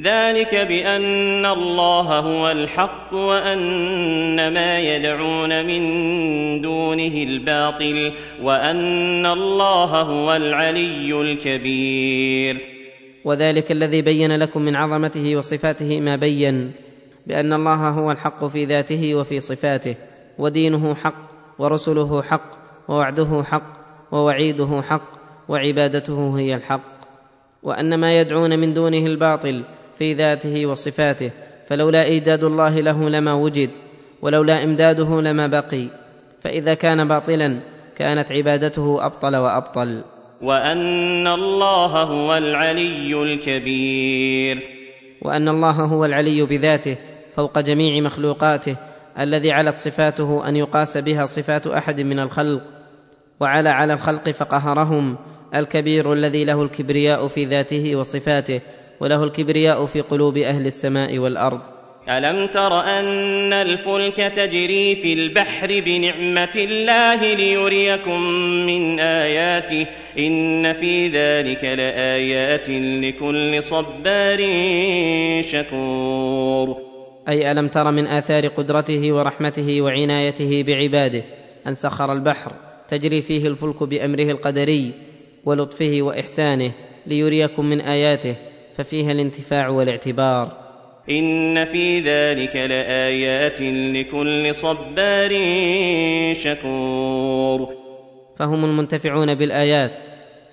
ذلك 0.03 0.55
بأن 0.55 1.45
الله 1.45 2.20
هو 2.20 2.51
الحق 2.51 3.14
وأن 3.14 4.53
ما 4.53 4.80
يدعون 4.80 5.66
من 5.66 5.82
دونه 6.62 7.24
الباطل 7.24 8.14
وأن 8.41 9.26
الله 9.26 10.01
هو 10.01 10.36
العلي 10.36 11.22
الكبير. 11.22 12.76
وذلك 13.28 13.71
الذي 13.71 14.01
بين 14.01 14.32
لكم 14.32 14.61
من 14.61 14.75
عظمته 14.75 15.36
وصفاته 15.36 15.99
ما 15.99 16.15
بين 16.15 16.71
بأن 17.28 17.53
الله 17.53 17.89
هو 17.89 18.11
الحق 18.11 18.45
في 18.45 18.65
ذاته 18.65 19.15
وفي 19.15 19.39
صفاته 19.39 19.95
ودينه 20.38 20.95
حق 20.95 21.15
ورسله 21.59 22.21
حق 22.21 22.51
ووعده 22.88 23.43
حق 23.43 23.73
ووعيده 24.11 24.82
حق 24.82 25.11
وعبادته 25.49 26.39
هي 26.39 26.55
الحق. 26.55 26.97
وأن 27.63 27.99
ما 27.99 28.19
يدعون 28.19 28.59
من 28.59 28.73
دونه 28.73 28.97
الباطل 28.97 29.63
في 29.97 30.13
ذاته 30.13 30.65
وصفاته 30.65 31.32
فلولا 31.67 32.03
ايجاد 32.03 32.43
الله 32.43 32.80
له 32.80 33.09
لما 33.09 33.34
وجد 33.34 33.69
ولولا 34.21 34.63
إمداده 34.63 35.21
لما 35.21 35.47
بقي. 35.47 35.89
فإذا 36.41 36.73
كان 36.73 37.07
باطلا 37.07 37.59
كانت 37.95 38.32
عبادته 38.32 39.05
أبطل 39.05 39.36
وأبطل. 39.36 40.03
وأن 40.41 41.27
الله 41.27 42.03
هو 42.03 42.38
العلي 42.38 43.23
الكبير. 43.23 44.57
وأن 45.21 45.49
الله 45.49 45.71
هو 45.71 46.05
العلي 46.05 46.41
بذاته 46.41 46.97
فوق 47.35 47.59
جميع 47.59 48.01
مخلوقاته 48.01 48.77
الذي 49.19 49.51
علت 49.51 49.77
صفاته 49.77 50.49
أن 50.49 50.55
يقاس 50.55 50.97
بها 50.97 51.25
صفات 51.25 51.67
أحد 51.67 52.01
من 52.01 52.19
الخلق 52.19 52.61
وعلى 53.39 53.69
على 53.69 53.93
الخلق 53.93 54.29
فقهرهم 54.29 55.17
الكبير 55.55 56.13
الذي 56.13 56.45
له 56.45 56.61
الكبرياء 56.61 57.27
في 57.27 57.45
ذاته 57.45 57.95
وصفاته 57.95 58.61
وله 58.99 59.23
الكبرياء 59.23 59.85
في 59.85 60.01
قلوب 60.01 60.38
أهل 60.38 60.65
السماء 60.65 61.19
والأرض. 61.19 61.76
ألم 62.10 62.47
تر 62.47 62.80
أن 62.80 63.53
الفلك 63.53 64.16
تجري 64.36 64.95
في 64.95 65.14
البحر 65.14 65.82
بنعمة 65.86 66.55
الله 66.55 67.34
ليريكم 67.34 68.22
من 68.66 68.99
آياته؟ 68.99 69.88
إن 70.20 70.74
في 70.74 71.08
ذلك 71.08 71.64
لآيات 71.64 72.70
لكل 72.70 73.64
صبار 73.64 74.39
شكور. 75.41 76.78
أي 77.30 77.51
ألم 77.51 77.68
تر 77.68 77.91
من 77.91 78.08
آثار 78.08 78.47
قدرته 78.47 79.12
ورحمته 79.12 79.82
وعنايته 79.82 80.64
بعباده 80.64 81.24
أن 81.68 81.74
سخر 81.74 82.14
البحر 82.14 82.51
تجري 82.88 83.22
فيه 83.22 83.47
الفلك 83.47 83.84
بأمره 83.84 84.32
القدري 84.32 84.91
ولطفه 85.45 85.97
وإحسانه 86.01 86.72
ليريكم 87.05 87.66
من 87.66 87.82
آياته 87.82 88.36
ففيها 88.76 89.12
الانتفاع 89.12 89.70
والاعتبار. 89.70 90.66
ان 91.10 91.66
في 91.66 91.99
ذلك 91.99 92.55
لايات 92.55 93.62
لكل 93.62 94.55
صبار 94.55 95.32
شكور. 96.34 97.70
فهم 98.39 98.66
المنتفعون 98.66 99.36
بالآيات 99.36 99.91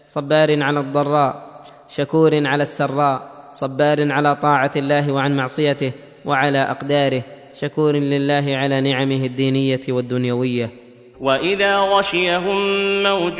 صبار 0.07 0.63
على 0.63 0.81
الضراء 0.81 1.65
شكور 1.89 2.47
على 2.47 2.63
السراء 2.63 3.35
صبار 3.53 4.13
على 4.13 4.37
طاعة 4.37 4.71
الله 4.77 5.13
وعن 5.13 5.37
معصيته 5.37 5.93
وعلى 6.25 6.59
أقداره 6.59 7.23
شكور 7.61 7.93
لله 7.93 8.57
على 8.57 8.81
نعمه 8.81 9.25
الدينية 9.25 9.81
والدنيوية. 9.89 10.71
واذا 11.21 11.79
غشيهم 11.79 12.59
موج 13.03 13.39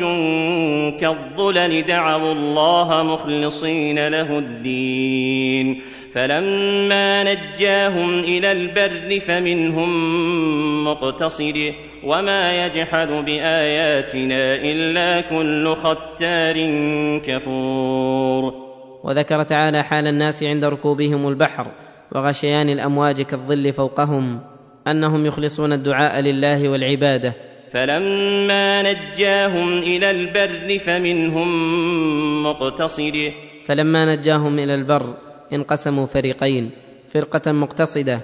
كالظلل 0.99 1.85
دعوا 1.85 2.33
الله 2.33 3.03
مخلصين 3.03 4.07
له 4.07 4.39
الدين. 4.39 5.81
فلما 6.15 7.23
نجاهم 7.23 8.19
إلى 8.19 8.51
البر 8.51 9.19
فمنهم 9.19 9.89
مقتصد 10.83 11.73
وما 12.03 12.65
يجحد 12.65 13.07
بآياتنا 13.07 14.55
إلا 14.55 15.21
كل 15.21 15.75
ختار 15.75 16.55
كفور. 17.19 18.53
وذكر 19.03 19.43
تعالى 19.43 19.83
حال 19.83 20.07
الناس 20.07 20.43
عند 20.43 20.65
ركوبهم 20.65 21.27
البحر 21.27 21.67
وغشيان 22.11 22.69
الأمواج 22.69 23.21
كالظل 23.21 23.73
فوقهم 23.73 24.39
أنهم 24.87 25.25
يخلصون 25.25 25.73
الدعاء 25.73 26.21
لله 26.21 26.69
والعبادة. 26.69 27.33
فلما 27.73 28.81
نجاهم 28.81 29.77
إلى 29.77 30.11
البر 30.11 30.79
فمنهم 30.79 31.49
مقتصد. 32.43 33.31
فلما 33.65 34.15
نجاهم 34.15 34.59
إلى 34.59 34.75
البر 34.75 35.13
انقسموا 35.55 36.05
فريقين 36.05 36.71
فرقة 37.13 37.51
مقتصدة 37.51 38.19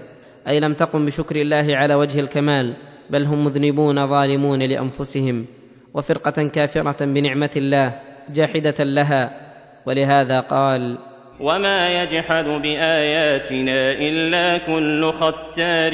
أي 0.48 0.60
لم 0.60 0.74
تقم 0.74 1.06
بشكر 1.06 1.36
الله 1.36 1.76
على 1.76 1.96
وجه 1.96 2.20
الكمال 2.20 2.74
بل 3.10 3.24
هم 3.24 3.44
مذنبون 3.46 4.08
ظالمون 4.08 4.64
لأنفسهم 4.64 5.46
وفرقة 5.94 6.48
كافرة 6.48 7.06
بنعمة 7.06 7.52
الله 7.56 8.00
جاحدة 8.30 8.84
لها 8.84 9.52
ولهذا 9.86 10.40
قال 10.40 10.98
وما 11.40 12.04
يجحد 12.04 12.46
بآياتنا 12.46 13.92
إلا 13.92 14.58
كل 14.58 15.14
ختار 15.14 15.94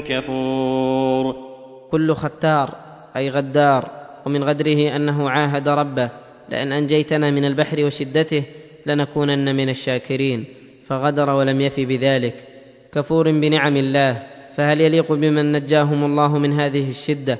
كفور. 0.00 1.36
كل 1.90 2.14
ختار 2.14 2.74
أي 3.16 3.30
غدار 3.30 3.90
ومن 4.26 4.44
غدره 4.44 4.96
أنه 4.96 5.30
عاهد 5.30 5.68
ربه 5.68 6.10
لأن 6.48 6.72
أنجيتنا 6.72 7.30
من 7.30 7.44
البحر 7.44 7.84
وشدته 7.84 8.42
لنكونن 8.86 9.56
من 9.56 9.68
الشاكرين. 9.68 10.44
فغدر 10.88 11.30
ولم 11.30 11.60
يف 11.60 11.80
بذلك. 11.80 12.34
كفور 12.94 13.30
بنعم 13.30 13.76
الله 13.76 14.22
فهل 14.56 14.80
يليق 14.80 15.12
بمن 15.12 15.52
نجاهم 15.52 16.04
الله 16.04 16.38
من 16.38 16.52
هذه 16.52 16.90
الشدة؟ 16.90 17.38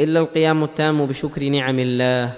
إلا 0.00 0.20
القيام 0.20 0.64
التام 0.64 1.06
بشكر 1.06 1.42
نعم 1.42 1.78
الله. 1.78 2.32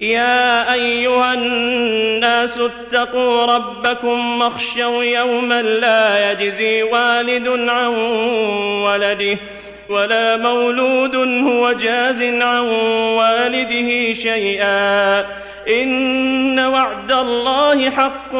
يا 0.00 0.72
أيها 0.72 1.34
الناس 1.34 2.60
اتقوا 2.60 3.56
ربكم 3.56 4.40
واخشوا 4.40 5.04
يوما 5.04 5.62
لا 5.62 6.32
يجزي 6.32 6.82
والد 6.82 7.48
عن 7.48 7.94
ولده 8.84 9.38
ولا 9.90 10.36
مولود 10.36 11.16
هو 11.16 11.72
جاز 11.72 12.22
عن 12.22 12.60
والده 13.18 14.12
شيئا. 14.12 15.20
إن 15.68 16.58
وعد 16.58 17.12
الله 17.12 17.90
حق 17.90 18.32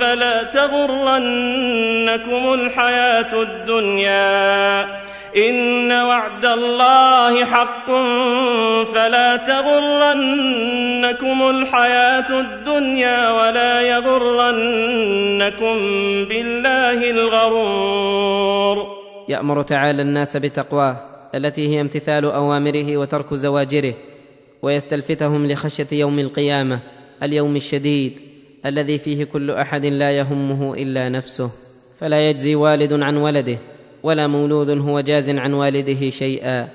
فلا 0.00 0.42
تغرنكم 0.42 2.54
الحياة 2.54 3.42
الدنيا. 3.42 5.00
إن 5.36 5.92
وعد 5.92 6.44
الله 6.44 7.44
حق 7.44 7.86
فلا 8.94 9.36
تغرنكم 9.36 11.50
الحياة 11.50 12.40
الدنيا 12.40 13.30
ولا 13.30 13.82
يغرنكم 13.82 15.74
بالله 16.28 17.10
الغرور. 17.10 18.86
يأمر 19.28 19.62
تعالى 19.62 20.02
الناس 20.02 20.36
بتقواه 20.36 20.96
التي 21.34 21.68
هي 21.68 21.80
امتثال 21.80 22.24
أوامره 22.24 22.96
وترك 22.96 23.34
زواجره 23.34 23.94
ويستلفتهم 24.62 25.46
لخشية 25.46 25.86
يوم 25.92 26.18
القيامة 26.18 26.80
اليوم 27.22 27.56
الشديد 27.56 28.20
الذي 28.66 28.98
فيه 28.98 29.24
كل 29.24 29.50
أحد 29.50 29.86
لا 29.86 30.10
يهمه 30.10 30.74
إلا 30.74 31.08
نفسه. 31.08 31.50
فلا 31.98 32.28
يجزي 32.30 32.54
والد 32.54 32.92
عن 32.92 33.16
ولده 33.16 33.58
ولا 34.02 34.26
مولود 34.26 34.70
هو 34.70 35.00
جاز 35.00 35.30
عن 35.30 35.52
والده 35.52 36.10
شيئا. 36.10 36.68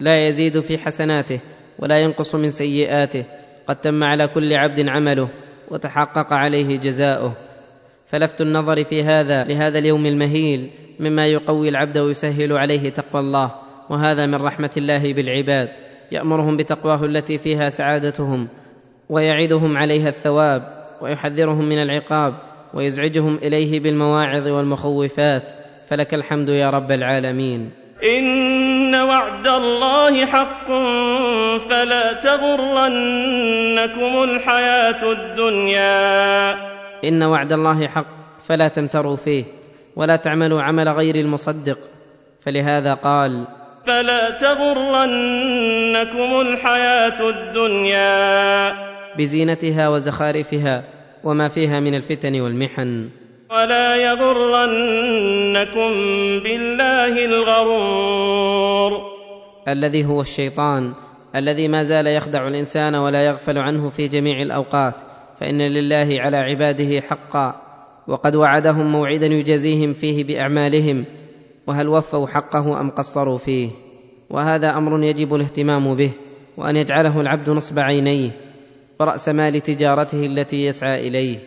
لا 0.00 0.28
يزيد 0.28 0.60
في 0.60 0.78
حسناته 0.78 1.40
ولا 1.78 2.00
ينقص 2.00 2.34
من 2.34 2.50
سيئاته. 2.50 3.24
قد 3.66 3.76
تم 3.76 4.04
على 4.04 4.28
كل 4.28 4.54
عبد 4.54 4.88
عمله 4.88 5.28
وتحقق 5.70 6.32
عليه 6.32 6.78
جزاؤه. 6.78 7.36
فلفت 8.06 8.40
النظر 8.40 8.84
في 8.84 9.02
هذا 9.02 9.44
لهذا 9.44 9.78
اليوم 9.78 10.06
المهيل 10.06 10.70
مما 11.00 11.26
يقوي 11.26 11.68
العبد 11.68 11.98
ويسهل 11.98 12.52
عليه 12.52 12.90
تقوى 12.90 13.22
الله 13.22 13.54
وهذا 13.90 14.26
من 14.26 14.34
رحمة 14.34 14.70
الله 14.76 15.12
بالعباد. 15.12 15.87
يأمرهم 16.12 16.56
بتقواه 16.56 17.04
التي 17.04 17.38
فيها 17.38 17.68
سعادتهم 17.68 18.48
ويعدهم 19.08 19.76
عليها 19.76 20.08
الثواب 20.08 20.62
ويحذرهم 21.00 21.64
من 21.64 21.82
العقاب 21.82 22.34
ويزعجهم 22.74 23.38
إليه 23.42 23.80
بالمواعظ 23.80 24.48
والمخوفات. 24.48 25.52
فلك 25.88 26.14
الحمد 26.14 26.48
يا 26.48 26.70
رب 26.70 26.92
العالمين. 26.92 27.70
إن 28.04 28.94
وعد 28.94 29.46
الله 29.46 30.26
حق 30.26 30.66
فلا 31.68 32.12
تغرنكم 32.12 34.22
الحياة 34.22 35.12
الدنيا. 35.12 36.52
إن 37.04 37.22
وعد 37.22 37.52
الله 37.52 37.88
حق 37.88 38.06
فلا 38.42 38.68
تمتروا 38.68 39.16
فيه 39.16 39.44
ولا 39.96 40.16
تعملوا 40.16 40.62
عمل 40.62 40.88
غير 40.88 41.14
المصدق. 41.14 41.78
فلهذا 42.40 42.94
قال 42.94 43.46
فلا 43.88 44.30
تغرنكم 44.30 46.40
الحياة 46.40 47.28
الدنيا. 47.28 48.74
بزينتها 49.18 49.88
وزخارفها 49.88 50.84
وما 51.24 51.48
فيها 51.48 51.80
من 51.80 51.94
الفتن 51.94 52.40
والمحن. 52.40 53.08
ولا 53.50 53.96
يغرنكم 53.96 55.90
بالله 56.42 57.24
الغرور. 57.24 58.92
الذي 59.68 60.04
هو 60.04 60.20
الشيطان 60.20 60.92
الذي 61.36 61.68
ما 61.68 61.82
زال 61.82 62.06
يخدع 62.06 62.48
الإنسان 62.48 62.94
ولا 62.94 63.26
يغفل 63.26 63.58
عنه 63.58 63.90
في 63.90 64.08
جميع 64.08 64.42
الأوقات 64.42 64.94
فإن 65.40 65.62
لله 65.62 66.20
على 66.20 66.36
عباده 66.36 67.00
حقا. 67.00 67.62
وقد 68.08 68.36
وعدهم 68.36 68.92
موعدا 68.92 69.26
يجازيهم 69.26 69.92
فيه 69.92 70.24
بأعمالهم 70.24 71.04
وهل 71.68 71.88
وفوا 71.88 72.26
حقه 72.26 72.80
أم 72.80 72.90
قصروا 72.90 73.38
فيه؟ 73.38 73.70
وهذا 74.30 74.76
أمر 74.76 75.02
يجب 75.02 75.34
الاهتمام 75.34 75.94
به 75.94 76.10
وأن 76.56 76.76
يجعله 76.76 77.20
العبد 77.20 77.50
نصب 77.50 77.78
عينيه 77.78 78.30
ورأس 79.00 79.28
مال 79.28 79.60
تجارته 79.60 80.26
التي 80.26 80.66
يسعى 80.66 81.08
إليه. 81.08 81.38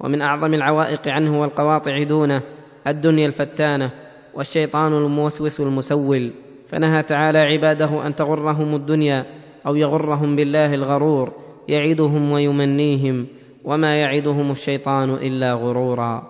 ومن 0.00 0.22
أعظم 0.22 0.54
العوائق 0.54 1.08
عنه 1.08 1.40
والقواطع 1.40 2.02
دونه 2.02 2.42
الدنيا 2.86 3.26
الفتانة 3.26 3.90
والشيطان 4.34 4.92
الموسوس 4.92 5.60
المسول. 5.60 6.30
فنهى 6.68 7.02
تعالى 7.02 7.38
عباده 7.38 8.06
أن 8.06 8.16
تغرهم 8.16 8.74
الدنيا 8.74 9.26
أو 9.66 9.76
يغرهم 9.76 10.36
بالله 10.36 10.74
الغرور 10.74 11.32
يعدهم 11.68 12.32
ويمنيهم 12.32 13.26
وما 13.64 13.96
يعدهم 13.96 14.50
الشيطان 14.50 15.10
إلا 15.10 15.52
غرورا. 15.52 16.29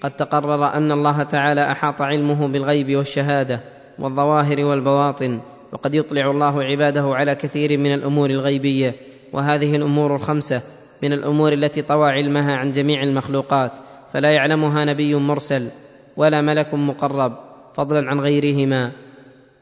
قد 0.00 0.16
تقرر 0.16 0.74
أن 0.74 0.92
الله 0.92 1.22
تعالى 1.22 1.72
أحاط 1.72 2.02
علمه 2.02 2.48
بالغيب 2.48 2.96
والشهادة 2.96 3.60
والظواهر 3.98 4.64
والبواطن 4.64 5.40
وقد 5.72 5.94
يطلع 5.94 6.30
الله 6.30 6.62
عباده 6.62 7.14
على 7.14 7.34
كثير 7.34 7.78
من 7.78 7.94
الأمور 7.94 8.30
الغيبية 8.30 8.94
وهذه 9.32 9.76
الأمور 9.76 10.14
الخمسة 10.14 10.62
من 11.02 11.12
الأمور 11.12 11.52
التي 11.52 11.82
طوى 11.82 12.10
علمها 12.10 12.56
عن 12.56 12.72
جميع 12.72 13.02
المخلوقات 13.02 13.72
فلا 14.12 14.30
يعلمها 14.30 14.84
نبي 14.84 15.14
مرسل 15.14 15.68
ولا 16.16 16.40
ملك 16.40 16.74
مقرب 16.74 17.32
فضلا 17.74 18.10
عن 18.10 18.20
غيرهما. 18.20 18.92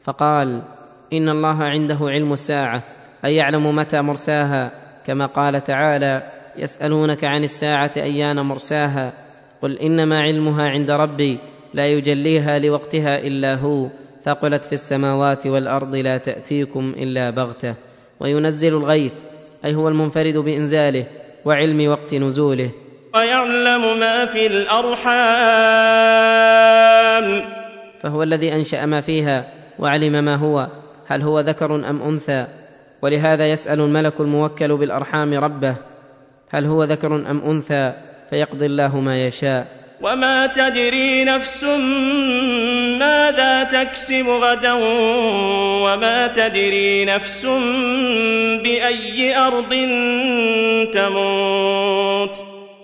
فقال 0.01 0.63
إن 1.13 1.29
الله 1.29 1.63
عنده 1.63 1.97
علم 2.01 2.33
الساعة 2.33 2.83
أي 3.25 3.35
يعلم 3.35 3.75
متى 3.75 4.01
مرساها؟ 4.01 4.71
كما 5.05 5.25
قال 5.25 5.63
تعالى 5.63 6.31
يسألونك 6.57 7.23
عن 7.23 7.43
الساعة 7.43 7.91
أيان 7.97 8.39
مرساها؟ 8.39 9.13
قل 9.61 9.79
إنما 9.79 10.21
علمها 10.21 10.63
عند 10.63 10.91
ربي 10.91 11.39
لا 11.73 11.87
يجليها 11.87 12.59
لوقتها 12.59 13.19
إلا 13.19 13.55
هو 13.55 13.89
ثقلت 14.23 14.65
في 14.65 14.73
السماوات 14.73 15.47
والأرض 15.47 15.95
لا 15.95 16.17
تأتيكم 16.17 16.93
إلا 16.97 17.29
بغتة. 17.29 17.75
وينزل 18.19 18.73
الغيث 18.73 19.13
أي 19.65 19.75
هو 19.75 19.87
المنفرد 19.87 20.37
بإنزاله 20.37 21.05
وعلم 21.45 21.89
وقت 21.89 22.13
نزوله. 22.13 22.69
ويعلم 23.15 23.99
ما 23.99 24.25
في 24.25 24.47
الأرحام. 24.47 25.17
فهو 27.99 28.23
الذي 28.23 28.53
أنشأ 28.53 28.85
ما 28.85 29.01
فيها 29.01 29.53
وعلم 29.79 30.23
ما 30.23 30.35
هو 30.35 30.67
هل 31.07 31.21
هو 31.21 31.39
ذكر 31.39 31.75
أم 31.75 32.01
أنثى؟ 32.01 32.47
ولهذا 33.01 33.47
يسأل 33.47 33.81
الملك 33.81 34.21
الموكل 34.21 34.77
بالأرحام 34.77 35.33
ربه 35.33 35.75
هل 36.49 36.65
هو 36.65 36.83
ذكر 36.83 37.15
أم 37.15 37.41
أنثى؟ 37.51 38.06
فيقضي 38.29 38.65
الله 38.65 38.99
ما 38.99 39.25
يشاء. 39.25 39.67
وما 40.01 40.47
تدري 40.47 41.23
نفس 41.23 41.63
ماذا 42.99 43.63
تكسب 43.63 44.27
غدا 44.27 44.73
وما 45.83 46.27
تدري 46.27 47.05
نفس 47.05 47.45
بأي 48.63 49.37
أرض 49.37 49.69
تموت. 50.93 52.35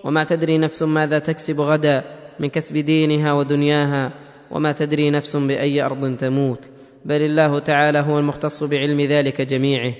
وما 0.03 0.23
تدري 0.23 0.57
نفس 0.57 0.83
ماذا 0.83 1.19
تكسب 1.19 1.61
غدا 1.61 2.03
من 2.39 2.49
كسب 2.49 2.77
دينها 2.77 3.33
ودنياها 3.33 4.11
وما 4.51 4.71
تدري 4.71 5.09
نفس 5.09 5.35
بأي 5.35 5.81
أرض 5.81 6.17
تموت. 6.17 6.59
بل 7.05 7.21
الله 7.21 7.59
تعالى 7.59 7.99
هو 7.99 8.19
المختص 8.19 8.63
بعلم 8.63 9.01
ذلك 9.01 9.41
جميعه. 9.41 9.93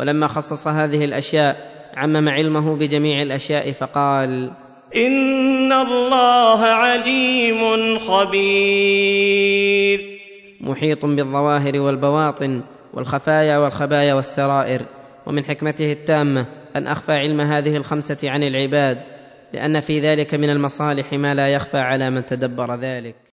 ولما 0.00 0.26
خصص 0.26 0.66
هذه 0.66 1.04
الأشياء 1.04 1.56
عمم 1.96 2.28
علمه 2.28 2.76
بجميع 2.76 3.22
الأشياء 3.22 3.72
فقال 3.72 4.50
ان 4.96 5.72
الله 5.72 6.60
عليم 6.64 7.98
خبير. 7.98 9.58
محيط 10.60 11.06
بالظواهر 11.06 11.76
والبواطن 11.76 12.62
والخفايا 12.94 13.58
والخبايا 13.58 14.14
والسرائر. 14.14 14.82
ومن 15.26 15.44
حكمته 15.44 15.92
التامه 15.92 16.46
ان 16.76 16.86
اخفى 16.86 17.12
علم 17.12 17.40
هذه 17.40 17.76
الخمسه 17.76 18.30
عن 18.30 18.42
العباد 18.42 19.02
لأن 19.52 19.80
في 19.80 20.00
ذلك 20.00 20.34
من 20.34 20.50
المصالح 20.50 21.12
ما 21.12 21.34
لا 21.34 21.48
يخفى 21.48 21.78
على 21.78 22.10
من 22.10 22.26
تدبر 22.26 22.74
ذلك. 22.74 23.27